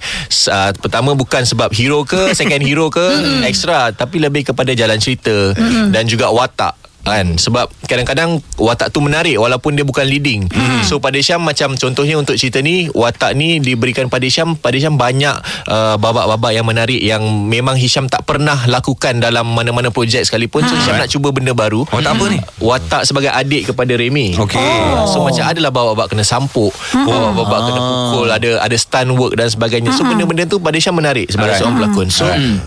[0.52, 3.06] uh, Pertama bukan sebab hero ke, second hero ke,
[3.48, 3.94] extra.
[3.94, 5.56] Tapi lebih kepada jalan cerita
[5.88, 7.36] dan juga watak kan?
[7.38, 10.46] Sebab kadang-kadang watak tu menarik walaupun dia bukan leading.
[10.52, 10.82] Hmm.
[10.84, 15.00] so pada Syam macam contohnya untuk cerita ni watak ni diberikan pada Syam pada Syam
[15.00, 15.34] banyak
[15.66, 20.64] uh, babak-babak yang menarik yang memang Hisham tak pernah lakukan dalam mana-mana projek sekalipun.
[20.66, 21.84] So Hisham nak cuba benda baru.
[21.88, 22.38] Watak apa ni?
[22.60, 24.36] watak sebagai adik kepada Remy.
[24.36, 24.58] Okey.
[24.58, 25.06] oh.
[25.08, 26.72] so macam adalah babak-babak kena sampuk.
[26.92, 29.90] Babak-babak kena pukul ada ada stunt work dan sebagainya.
[29.96, 31.60] So benda-benda tu pada Hisham menarik sebagai Alright.
[31.62, 32.08] seorang pelakon.
[32.12, 32.26] So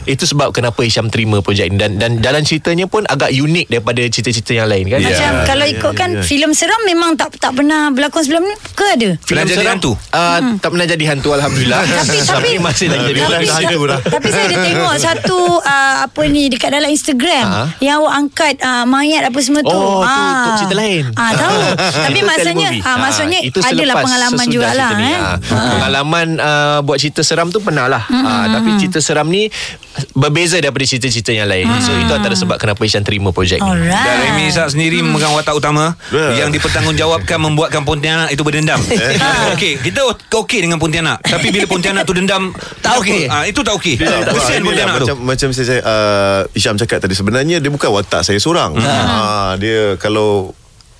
[0.09, 4.01] itu sebab kenapa Hisham terima projek ni dan dan jalan ceritanya pun agak unik daripada
[4.01, 4.99] cerita-cerita cerita-cerita yang lain kan.
[5.01, 5.43] Macam Ya.
[5.45, 9.09] kalau ikutkan filem seram memang tak tak pernah berlakon sebelum ni ke ada?
[9.21, 9.91] Filem seram, hantu?
[10.09, 11.81] Uh, Tak pernah jadi hantu alhamdulillah.
[11.83, 13.79] Tapi tapi masih lagi jadi tapi, hantu.
[14.01, 17.63] tapi saya ada tengok satu uh, apa ni dekat dalam Instagram Ha?
[17.79, 19.71] yang awak angkat uh, mayat apa semua tu.
[19.71, 20.41] Oh, tu- Ah.
[20.41, 21.03] tu cerita lain.
[21.13, 21.59] Ah tahu.
[22.01, 25.19] tapi maksudnya ah maksudnya Ah, itu adalah pengalaman jugalah eh.
[25.19, 25.35] Ah,
[25.71, 28.03] Pengalaman uh, buat cerita seram tu pernah lah.
[28.07, 29.47] Ah, tapi cerita seram ni
[30.13, 31.67] berbeza daripada cerita-cerita yang lain.
[31.79, 33.71] So itu antara sebab kenapa Ishan terima projek ni.
[33.83, 34.29] Dan Alright.
[34.29, 36.43] Remy Isak sendiri memegang watak utama Ya.
[36.43, 38.77] yang dipertanggungjawabkan membuatkan Pontianak itu berdendam.
[39.55, 42.51] okey, kita okey dengan Pontianak, tapi bila Pontianak tu dendam
[42.85, 43.25] Tak okey.
[43.25, 43.95] Ah itu tak okey.
[43.97, 45.05] Kesian inilah Pontianak tu.
[45.05, 48.75] macam, macam saya, saya uh, Isyam cakap tadi sebenarnya dia bukan watak saya seorang.
[48.75, 49.55] Ha.
[49.55, 50.51] dia kalau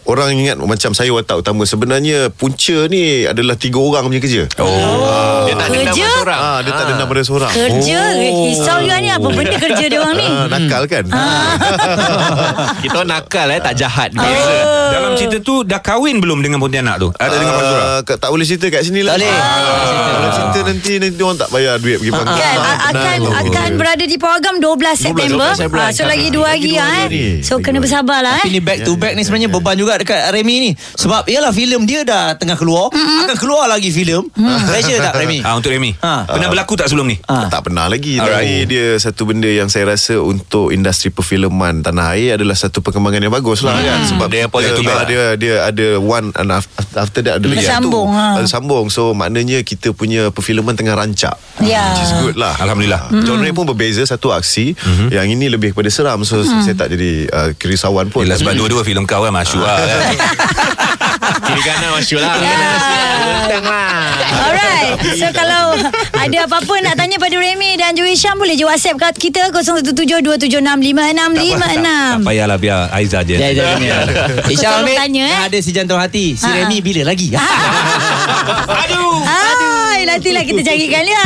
[0.04, 4.44] orang ingat macam saya watak utama sebenarnya punca ni adalah tiga orang punya kerja.
[4.58, 5.44] Oh.
[5.44, 6.04] Dia tak dendam Kerja?
[6.04, 6.40] pada seorang.
[6.40, 7.52] Ah, dia tak dendam pada seorang.
[7.52, 8.44] Kerja oh.
[8.44, 11.04] Risau juga ni Apa benda kerja dia orang ni Ah, nakal kan?
[12.82, 14.54] Kita orang nakal eh tak jahat biasa.
[14.92, 17.10] Dalam cerita tu dah kahwin belum dengan Pontianak tu?
[17.14, 17.82] Ada dengan Fazura?
[17.82, 19.16] Uh, tak boleh cerita kat sini lah.
[19.16, 19.34] Tak boleh.
[19.34, 22.38] Ah, Kalau cerita nanti nanti orang tak bayar duit pergi pangkat.
[22.38, 23.34] Kan Ah, akan tenang.
[23.42, 25.48] akan berada di pawagam 12 September.
[25.48, 25.80] 12 September.
[25.80, 27.36] Ah, so lagi dua hari dua ah hari eh.
[27.42, 27.84] So kena hari.
[27.84, 28.54] bersabarlah Tapi eh.
[28.54, 30.72] ni back to back ni sebenarnya beban juga dekat Remy ni.
[30.74, 34.24] Sebab yalah filem dia dah tengah keluar, akan keluar lagi filem.
[34.64, 35.42] Pressure tak Remy?
[35.42, 35.98] Ah untuk Remy.
[36.00, 36.30] Ha.
[36.30, 37.18] Pernah berlaku tak sebelum ni?
[37.26, 37.48] Ah.
[37.48, 38.62] Tak pernah lagi Alright.
[38.62, 43.20] Tapi dia satu benda yang saya rasa Untuk industri perfilman Tanah air Adalah satu perkembangan
[43.20, 45.06] yang bagus lah kan Sebab Dia positif dia, lah.
[45.06, 48.38] dia, dia ada one and af- After that ada lagi Bersambung, satu ha.
[48.38, 51.94] Ada Sambung So maknanya kita punya perfilman tengah rancak Ya.
[51.94, 53.12] Which is good lah Alhamdulillah.
[53.14, 54.74] Genre pun berbeza Satu aksi
[55.10, 58.82] Yang ini lebih kepada seram So saya tak jadi uh, kerisauan pun Yelah sebab dua-dua
[58.82, 60.16] filem kau kan masyuk lah kan.
[61.42, 62.36] Kiri kanan masuk lah.
[62.38, 62.58] Ya.
[63.48, 64.14] Tentang lah.
[64.32, 65.76] Alright So kalau
[66.14, 70.52] ada apa-apa nak tanya pada Remy dan juga Syam Boleh je WhatsApp kat kita 0172765656
[71.82, 73.36] Tak payahlah biar Aiza je.
[73.38, 73.98] Ya, ya, ya.
[74.46, 75.40] Tolong Hamid tanya, eh.
[75.48, 76.34] ada si jantung hati.
[76.36, 76.58] Si Ha, ha.
[76.66, 77.28] Remy bila lagi?
[77.36, 79.22] Aduh.
[79.22, 81.26] Hai, nantilah kita carikan dia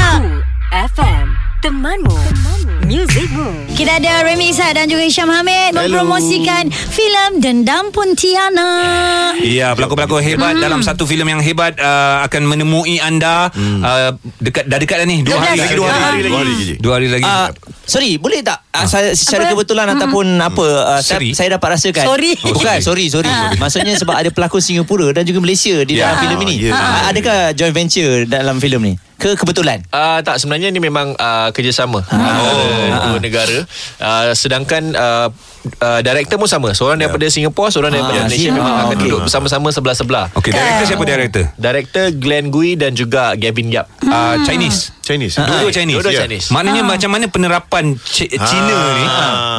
[0.91, 1.25] FM
[1.63, 2.44] Temanmu, Temanmu.
[2.85, 10.21] Musicmu Kita ada Remy Izzat dan juga Isyam Hamid Mempromosikan filem Dendam Pontianak Ya, pelakon-pelakon
[10.21, 15.07] hebat dalam satu filem yang hebat uh, akan menemui anda uh, dekat dah dekat dah
[15.07, 15.41] ni dua 12.
[15.41, 15.75] hari lagi.
[15.75, 16.05] Dua hari Ah.
[16.05, 17.25] lagi Dua hari lagi Dua hari lagi.
[17.25, 17.47] Ah,
[17.83, 19.51] sorry, boleh tak uh, saya, secara Apa?
[19.55, 21.29] kebetulan ataupun apa uh, saya, Seri?
[21.31, 22.03] saya dapat rasakan.
[22.03, 22.31] Sorry.
[22.43, 23.31] Oh, Bukan, sorry, sorry.
[23.55, 26.11] Maksudnya sebab ada pelakon Singapura dan juga Malaysia di Ya.
[26.11, 26.55] dalam filem ini.
[26.67, 26.71] Ya.
[26.75, 28.93] Ah, adakah joint venture dalam filem ni?
[29.15, 29.79] Ke kebetulan?
[29.89, 33.57] Uh, tak sebenarnya ni memang uh, kerjasama antara dua negara
[34.03, 35.27] uh, sedangkan uh,
[35.75, 38.55] uh, director pun sama seorang daripada Singapura seorang daripada Ah, Malaysia siap.
[38.55, 39.01] memang Ah, akan okey.
[39.03, 41.43] duduk bersama-sama sebelah-sebelah Okey, director siapa director?
[41.51, 44.93] director Glenn Gui dan juga Gavin Yap Uh, Chinese.
[45.01, 45.95] Chinese Dua-dua Chinese.
[45.95, 46.21] Dua-dua Ya.
[46.23, 46.49] Chinese.
[46.49, 49.05] Maknanya macam mana penerapan C- Cina ni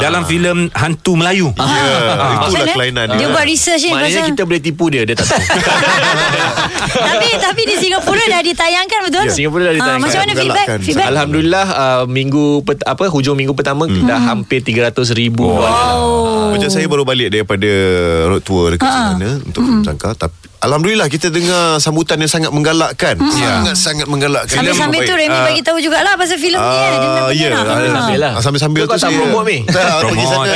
[0.00, 1.50] dalam filem hantu Melayu.
[1.52, 1.62] Ya,
[2.34, 2.72] Macam itulah mana?
[2.72, 3.28] kelainan Dia dia.
[3.28, 5.38] buat research ni Maknanya pasal kita boleh tipu dia Dia tak tahu
[7.07, 9.24] Tapi tapi di Singapura dah ditayangkan betul?
[9.24, 10.02] Ya, Singapura dah Ah, ditayangkan.
[10.02, 10.66] Macam mana feedback?
[10.80, 11.07] Feedback?
[11.09, 14.02] Alhamdulillah uh, Minggu pet, apa Hujung minggu pertama Hmm.
[14.02, 15.46] Dah hampir 300 ribu
[15.97, 16.53] oh.
[16.53, 17.70] Macam saya baru balik daripada
[18.28, 23.14] road tour dekat sana untuk film sangka tapi alhamdulillah kita dengar sambutan yang sangat menggalakkan.
[23.20, 24.57] Sangat-sangat menggalakkan.
[24.57, 26.90] Sambil-sambil tu Remy bagi tahu jugalah pasal filem ni eh.
[26.97, 27.62] Dendam Ah, ya, Pontianak.
[27.62, 28.32] Sambil-sambil lah.
[28.32, 29.59] Ah, Sambil-sambil Kau tu tak promote, Mi?
[29.66, 30.55] Tak, pergi sana.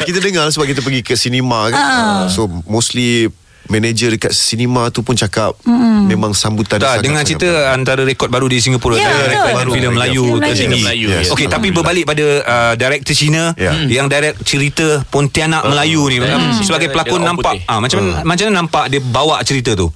[0.00, 1.82] Kita dengar sebab kita pergi ke sinema kan.
[2.28, 3.30] So mostly
[3.64, 5.54] manager dekat sinema tu pun cakap
[6.02, 9.28] memang sambutan Tak, sangat- dengan sangat cerita antara rekod baru di Singapura Ya, Ada betul.
[9.28, 11.06] rekod Baru, filem ya, Melayu filem tertinggi Melayu.
[11.08, 11.28] Yes.
[11.28, 13.70] Okey, tapi berbalik pada uh, director Cina Ya.
[13.84, 16.18] yang direct cerita Pontianak Melayu ni
[16.60, 19.88] sebagai Dia- pelakon nampak ah macam mana macam mana nampak dia bawa cerita tu?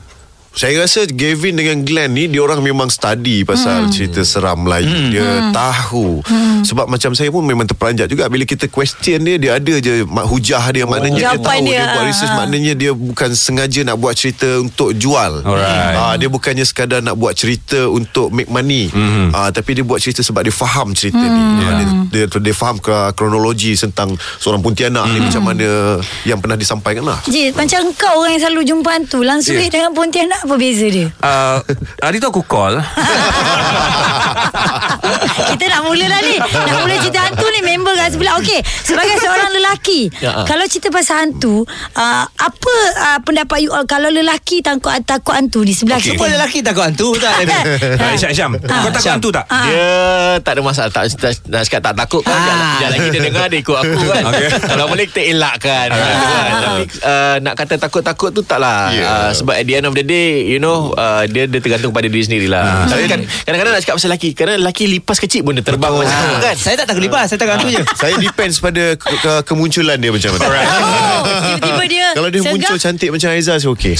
[0.56, 5.12] Saya rasa Gavin dengan Glenn ni dia orang memang study pasal cerita seram Melayu.
[5.12, 6.24] Dia tahu.
[6.64, 10.24] Sebab macam saya pun memang terperanjat juga bila kita question dia dia ada je mak
[10.24, 12.08] hujah dia maknanya dia Jawapan tahu dia, dia, buat ah.
[12.08, 15.44] research maknanya dia bukan sengaja nak buat cerita untuk jual.
[15.44, 15.92] Alright.
[15.92, 18.88] Ah dia bukannya sekadar nak buat cerita untuk make money.
[19.36, 21.42] Ah tapi dia buat cerita sebab dia faham cerita ni.
[21.68, 26.56] Ah, dia, dia dia faham ke kronologi tentang seorang Pontianak ni macam mana yang pernah
[26.56, 27.20] disampaikan lah.
[27.28, 29.68] Jit, macam kau orang yang selalu jumpa hantu Langsung yeah.
[29.68, 31.10] dengan Pontianak apa beza dia?
[31.18, 31.58] Uh,
[32.00, 32.78] hari tu aku call
[35.46, 39.16] Kita nak mula lah ni Nak mula cerita hantu ni Member kat sebelah Okey Sebagai
[39.18, 40.44] seorang lelaki Ya, ah.
[40.44, 41.62] Kalau cerita pasal hantu
[41.94, 46.14] uh, Apa uh, pendapat you all Kalau lelaki takut, takut hantu Di sebelah Okey.
[46.14, 47.34] kita Semua lelaki takut hantu tak?
[47.96, 49.14] Uh, Isyam, Isyam Kau takut Syam.
[49.16, 49.44] hantu tak?
[49.48, 49.64] Ah.
[49.64, 49.88] Dia
[50.40, 52.38] tak ada masalah tak, tak, Nak cakap tak takut kan Ah.
[52.38, 54.46] Sekejap sekejap lagi dia dengar Dia ikut aku kan Okey.
[54.62, 56.10] Kalau boleh kita elakkan kan?
[56.56, 59.08] Tapi uh, Nak kata takut-takut tu tak lah Yeah.
[59.08, 62.04] uh, Sebab at the end of the day You know uh, Dia, dia tergantung pada
[62.10, 65.56] diri sendiri lah Tapi kan Kadang-kadang nak cakap pasal lelaki Kadang lelaki lipas kecil pun
[65.56, 68.60] Dia terbang macam tu kan Saya tak takut lipas Saya takut hantu je Saya depends
[68.60, 70.46] pada ke, ke, kemunculan dia macam mana.
[70.46, 72.52] Oh, tiba-tiba dia Kalau dia segar.
[72.52, 73.94] muncul cantik macam Aizah saya okey.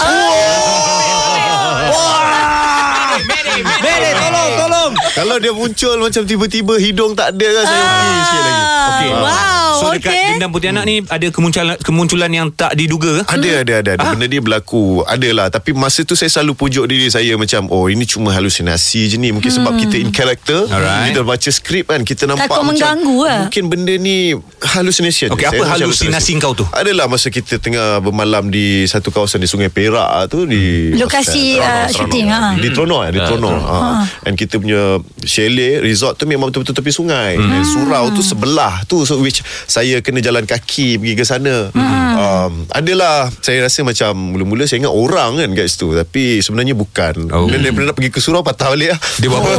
[3.57, 4.93] Tolong, tolong.
[5.17, 8.63] Kalau dia muncul macam tiba-tiba hidung tak ada kan saya okey sikit lagi.
[8.87, 9.11] Okey.
[9.17, 10.25] Wow, So dekat okey.
[10.35, 13.37] Dendam Putih Anak ni Ada kemunculan kemunculan yang tak diduga ke?
[13.37, 14.05] Ada ada ada, ada.
[14.13, 18.05] Benda ni berlaku Adalah Tapi masa tu saya selalu pujuk diri saya Macam Oh ini
[18.05, 21.13] cuma halusinasi je ni Mungkin sebab kita in character Alright.
[21.13, 23.41] Kita baca skrip kan Kita nampak Takut macam mengganggu lah.
[23.47, 24.17] Mungkin benda ni
[24.63, 26.65] Hallucination Okey, apa halusinasi kau tu?
[26.73, 31.69] Adalah masa kita tengah bermalam Di satu kawasan di Sungai Perak tu di Lokasi, Seronok,
[31.69, 32.41] uh, syuting, ha.
[32.57, 34.03] Di Trono eh, Di Trono ha.
[34.25, 37.53] And kita punya Chalet Resort tu memang betul-betul tepi sungai Hmm.
[37.53, 42.15] And Surau tu sebelah tu so Which saya kena jalan kaki Pergi ke sana Hmm.
[42.17, 47.29] um, Adalah Saya rasa macam Mula-mula saya ingat orang kan Kat situ Tapi sebenarnya bukan
[47.29, 47.47] Oh.
[47.47, 49.51] Dan daripada nak pergi ke surau Patah balik lah Dia buat apa?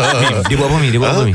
[0.48, 0.88] Dia buat apa Mi?
[0.88, 1.34] Dia buat apa Mi?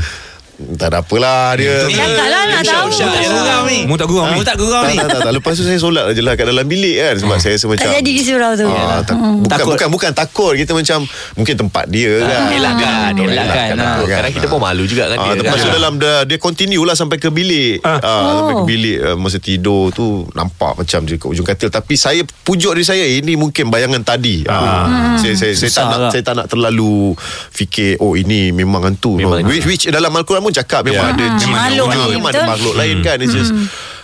[0.54, 2.86] Tak ada apalah dia Cakap lah nak tahu.
[2.86, 3.78] Syak yang gurau ni.
[3.84, 4.36] Mu tak gurau Mi?
[4.38, 4.94] Mu tak gurau ni.
[4.94, 5.32] tak, tak, tak.
[5.34, 7.98] Lepas tu saya solat je lah kat dalam bilik kan Sebab saya rasa macam Tak
[7.98, 8.66] jadi di surau tu.
[8.68, 9.72] Ah, tak, bukan, Takut.
[9.74, 10.98] bukan bukan takut kita macam
[11.34, 12.40] mungkin tempat dia kan.
[12.54, 13.96] Elakkan Elakkan, ah.
[14.00, 15.74] Kadang kita pun malu juga kan Ah, dia lepas tu kan.
[15.74, 17.82] dalam dia, dia continue lah sampai ke bilik.
[17.82, 17.98] Ah.
[18.38, 22.70] sampai ke bilik masa tidur tu nampak macam je kat ujung katil tapi saya pujuk
[22.70, 24.46] diri saya ini mungkin bayangan tadi.
[24.46, 25.18] Ah.
[25.18, 26.10] Saya saya saya tak nak lah.
[26.14, 27.18] saya tak nak terlalu
[27.50, 29.18] fikir oh ini memang hantu.
[29.42, 31.14] Which, which dalam al-Quran pun cakap memang Ya.
[31.14, 32.38] ada jin Makhluk Ah, ni, memang betul?
[32.38, 33.16] ada makhluk lain kan.
[33.18, 33.52] It's just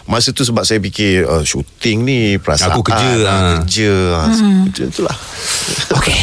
[0.03, 3.53] Masa tu sebab saya fikir uh, Shooting ni Perasaan Aku kerja, ah, ah.
[3.61, 4.27] Kerja ah,
[4.67, 5.15] Kerja tu lah
[5.97, 6.19] Okey.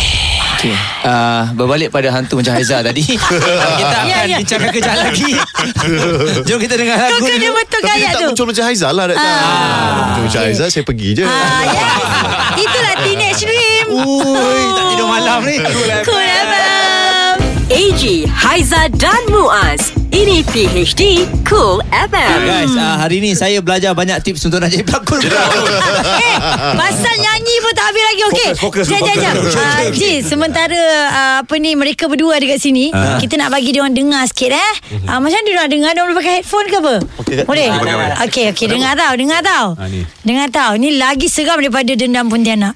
[1.00, 3.22] Uh, berbalik pada hantu macam Haizah tadi uh,
[3.80, 4.38] Kita akan Ya, ya.
[4.38, 5.32] bincangkan kejap lagi
[6.50, 7.54] Jom kita dengar lagu Kau kena dulu.
[7.56, 8.26] betul Tapi dia tak tu.
[8.28, 9.06] muncul macam Haizal lah.
[9.08, 9.16] Ah.
[10.10, 11.92] Muncul macam Haizal Saya pergi je Ah, yes.
[12.58, 13.86] Itulah teenage dream.
[13.94, 15.56] Ui, tak tidur malam ni
[16.04, 17.36] Cool FM.
[17.70, 19.94] AG, Haiza dan Muaz.
[20.18, 22.40] Ini PHD Cool FM.
[22.42, 25.22] Guys, uh, hari ni saya belajar banyak tips untuk nak jadi pelakon
[26.26, 26.36] Eh,
[26.74, 28.50] pasal nyanyi pun tak habis lagi okey.
[28.58, 29.34] Fokus, fokus, jap jap.
[29.38, 29.54] fokus.
[29.62, 30.82] Ah, Ji, sementara
[31.14, 32.90] ah, apa ni mereka berdua dekat sini,
[33.22, 34.74] kita nak bagi dia orang dengar sikit eh.
[35.06, 35.92] Ah, macam mana dia orang dengar?
[35.94, 36.96] Dia orang pakai headphone ke apa?
[37.46, 37.68] Boleh.
[38.26, 39.66] Okey okey dengar tau, dengar tau.
[39.86, 40.02] Ni.
[40.26, 40.72] Dengar tau.
[40.82, 42.74] Ni lagi seram daripada Dendam Pontianak.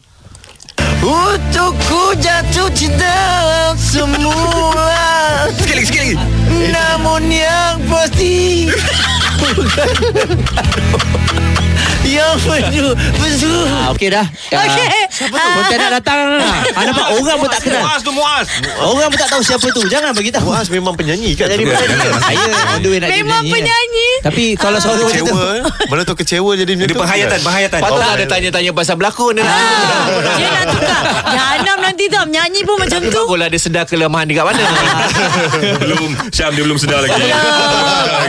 [1.01, 3.09] Untukku jatuh cinta
[3.73, 6.13] semula sikit lagi.
[6.69, 8.69] Namun yang pasti
[12.11, 14.87] Yang penuh Betul Ah, Okey dah Ah, Okey.
[15.07, 15.49] Siapa tu?
[15.53, 18.47] Pontianak datang ah, Nampak orang pun tak kenal Muaz tu Muaz.
[18.77, 22.51] Orang pun tak tahu siapa tu Jangan bagi tahu Muaz memang penyanyi kan Jadi Saya
[22.69, 23.55] on the way nak jadi Memang penyanyi, kan.
[23.55, 24.09] penyanyi.
[24.21, 25.61] Tapi kalau suara macam tu Kecewa eh.
[25.87, 27.79] Mana tahu kecewa jadi Dia tu penghayatan, penghayatan.
[27.79, 31.01] Patutlah ada tanya-tanya pasal berlakon dia nak Ah, nak tukar.
[31.31, 33.09] Jangan nanti tau menyanyi pun macam tu.
[33.13, 34.63] bagulah dia sedar kelemahan dia kat mana
[35.77, 37.21] belum Syam dia belum sedar lagi.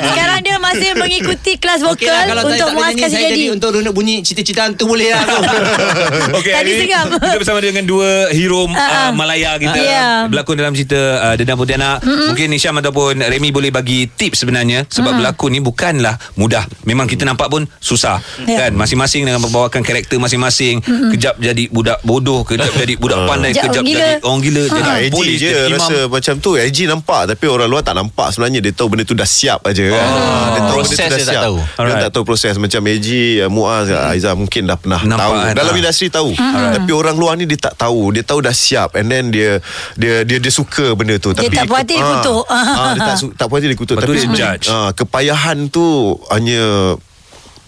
[0.02, 3.44] Sekarang dia masih mengikuti kelas vokal lah, kalau untuk Muaz kasih Saya jadi.
[3.72, 5.40] Jadi runut bunyi Cita-cita hantu boleh lah tu
[6.38, 7.06] Okey, Tadi seram.
[7.10, 10.26] Kita bersama dengan dua hero uh, Malaya kita Ya.
[10.26, 12.00] berlakon dalam cerita uh, Dendam Pontianak.
[12.02, 16.62] Mungkin Nisham ataupun Remy boleh bagi tips sebenarnya sebab berlakon ni bukanlah mudah.
[16.82, 18.20] Memang kita nampak pun susah.
[18.42, 18.68] Ya.
[18.68, 20.82] Kan masing-masing dengan membawakan karakter masing-masing.
[20.82, 23.96] Kejap jadi budak bodoh, kejap jadi budak pandai, Kejap gila.
[23.96, 25.78] jadi orang gila, jadi Ah, AG polis, je jadi imam.
[25.80, 29.14] rasa macam tu AG nampak Tapi orang luar tak nampak Sebenarnya dia tahu benda tu
[29.14, 31.56] dah siap aja kan Ah, Dia tahu Proses benda tu dah dia tak siap tahu.
[31.80, 33.08] Dia tak tahu proses Macam AG
[33.38, 35.32] uh, Muaz uh, Aizah mungkin dah pernah Nampak tahu.
[35.38, 35.54] kan?
[35.54, 35.78] Dalam Ah.
[35.78, 36.30] industri tahu.
[36.34, 38.10] Tapi orang luar ni dia tak tahu.
[38.10, 38.94] Dia tahu dah siap.
[38.94, 39.62] And then dia
[39.94, 41.30] Dia dia, dia suka benda tu.
[41.30, 42.44] Dia Tapi tak puas hati, dia ah, kutuk.
[42.44, 43.96] ah, Dia tak, tak puas hati dia kutuk.
[43.96, 44.66] Tapi dia judge.
[44.66, 45.86] ah, Kepayahan tu
[46.28, 46.62] Hanya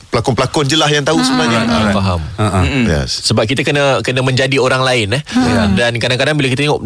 [0.07, 1.59] Pelakon-pelakon je lah yang tahu sebenarnya.
[1.65, 2.65] Ah, Faham Ah, ah.
[2.65, 3.27] Yes.
[3.27, 5.23] Sebab kita kena kena menjadi orang lain eh.
[5.75, 6.83] Dan kadang-kadang bila kita tengok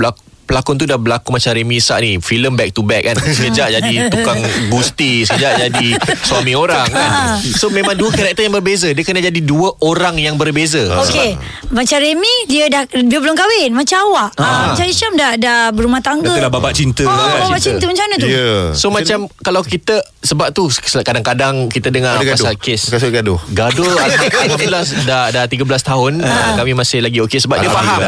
[0.49, 2.17] pelakon tu dah berlakon macam Remy Isak ni.
[2.19, 3.17] Filem back to back kan.
[3.37, 5.89] Sekejap jadi tukang gusti sekejap jadi
[6.25, 7.37] suami orang kan.
[7.39, 8.89] So memang dua karakter yang berbeza.
[8.89, 10.89] Dia kena jadi dua orang yang berbeza.
[11.05, 11.37] Okey,
[11.69, 13.77] macam Remy dia dah dia belum kahwin.
[13.77, 14.31] Macam awak.
[14.37, 14.73] Ah.
[14.73, 16.33] Macam Hisham dah dah berumah tangga.
[16.33, 17.51] Dah babak cinta Oh, kan.
[17.51, 18.29] babak cinta macam mana tu?
[18.31, 18.73] Ya.
[18.73, 22.37] So macam kalau kita sebab tu kadang-kadang kita dengar Ada gaduh.
[22.41, 23.39] pasal kes Kasut gaduh.
[23.51, 23.87] Gaduh
[24.49, 27.43] Alhamdulillah dah dah 13 tahun uh, kami masih lagi okey.
[27.43, 28.01] Sebab dia faham.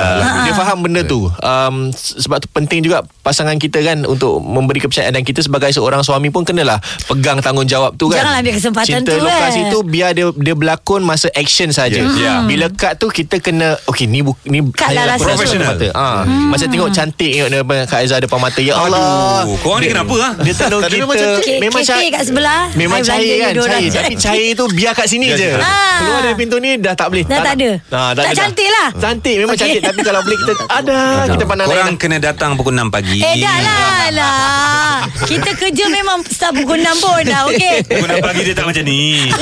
[0.46, 1.26] Dia faham benda tu.
[1.42, 1.90] Um,
[2.30, 6.30] sebab tu penting juga pasangan kita kan untuk memberi kepercayaan dan kita sebagai seorang suami
[6.30, 9.66] pun kenalah pegang tanggungjawab tu kan Janganlah ambil kesempatan cinta tu, lokasi eh.
[9.66, 12.14] tu biar dia dia berlakon masa action saja Yes.
[12.14, 12.46] yeah.
[12.46, 15.34] bila cut tu kita kena okey ni bu, ni Cut lah rasa.
[15.34, 19.58] depan mata ha masa tengok cantik tengok depan Kak Aizah depan mata ya Allah Aduh,
[19.58, 20.32] korang ni kenapa ah?
[20.38, 21.56] dia Tadi kita memang cantik.
[21.58, 22.62] Memang cair kat sebelah.
[22.76, 23.62] Memang cair kan dia.
[23.64, 25.98] Cair Tapi cair tu biar kat sini je Ah.
[25.98, 27.70] Keluar dari pintu ni Dah tak boleh Dah tak ada.
[27.90, 28.88] Ah, Tak cantik lah.
[28.94, 30.96] Cantik memang cantik Tapi kalau boleh kita Ada
[31.28, 33.24] Kita pandang Korang lain kena datang pukul 6 pagi.
[33.24, 34.92] Eh dah lah lah.
[35.24, 37.76] Kita kerja memang start pukul 6 pun dah okey.
[37.88, 39.32] Pukul 6 pagi dia tak macam ni.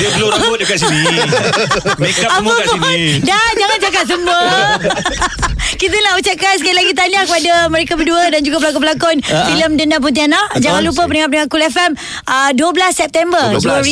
[0.00, 1.04] Dia blow rambut dekat sini.
[2.00, 2.80] Make up semua kat pun?
[2.80, 3.20] sini.
[3.20, 4.40] Dah jangan cakap semua.
[5.80, 10.00] Kita nak ucapkan sekali lagi tahniah kepada mereka berdua dan juga pelakon-pelakon Ah, filem Denda
[10.00, 10.58] Pontianak.
[10.58, 11.92] Jangan lupa pendengar-pendengar Cool FM
[12.26, 13.86] uh, 12 September 12,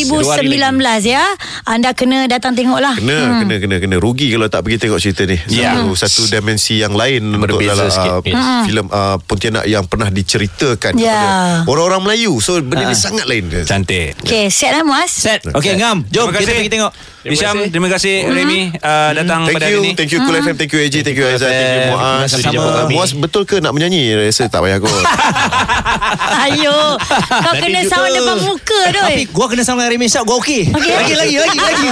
[0.48, 0.58] 2019
[1.04, 1.24] ya.
[1.68, 2.96] Anda kena datang tengok lah.
[2.96, 3.38] Kena, hmm.
[3.44, 3.96] kena, kena, kena.
[4.00, 5.36] Rugi kalau tak pergi tengok cerita ni.
[5.52, 5.76] Ya.
[5.76, 8.12] Satu, satu dimensi yang lain untuk Berbeza dalam sikit.
[8.12, 8.64] uh, Yes.
[8.64, 11.16] filem uh, Pontianak yang pernah diceritakan Ya.
[11.60, 12.38] kepada orang-orang Melayu.
[12.38, 13.50] So benda ni sangat lain.
[13.62, 14.18] Cantik.
[14.20, 15.10] Okey, set lah Muaz.
[15.10, 15.42] Set.
[15.44, 16.06] Okey, Ngam.
[16.08, 16.92] Jom kita pergi tengok.
[17.18, 19.90] Hisham, terima kasih Remy uh, datang Thank pada you hari ini.
[19.92, 22.86] Thank you Cool FM Thank you AJ Thank you Aizat Thank you Muaz Sama-sama.
[22.86, 24.88] Muaz betul ke nak menyanyi Rasa tak payah kot
[26.46, 26.94] Ayo.
[27.18, 29.02] Kau kena sound depan muka tu.
[29.02, 30.92] Tapi gua kena sama dengan Remy Syab Gua okey Okey.
[30.94, 31.88] Lagi lagi lagi lagi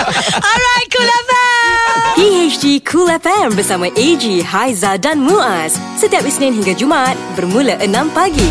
[0.48, 1.66] Alright, Cool FM.
[2.14, 5.74] PHD Cool FM bersama AG, Haiza dan Muaz.
[5.94, 8.48] Setiap Isnin hingga Jumaat bermula 6 pagi.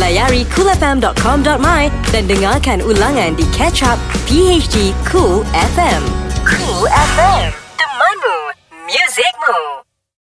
[0.00, 6.02] Layari coolfm.com.my dan dengarkan ulangan di Catch Up PHD Cool FM.
[6.48, 8.38] Cool FM, temanmu,
[8.88, 9.89] muzikmu.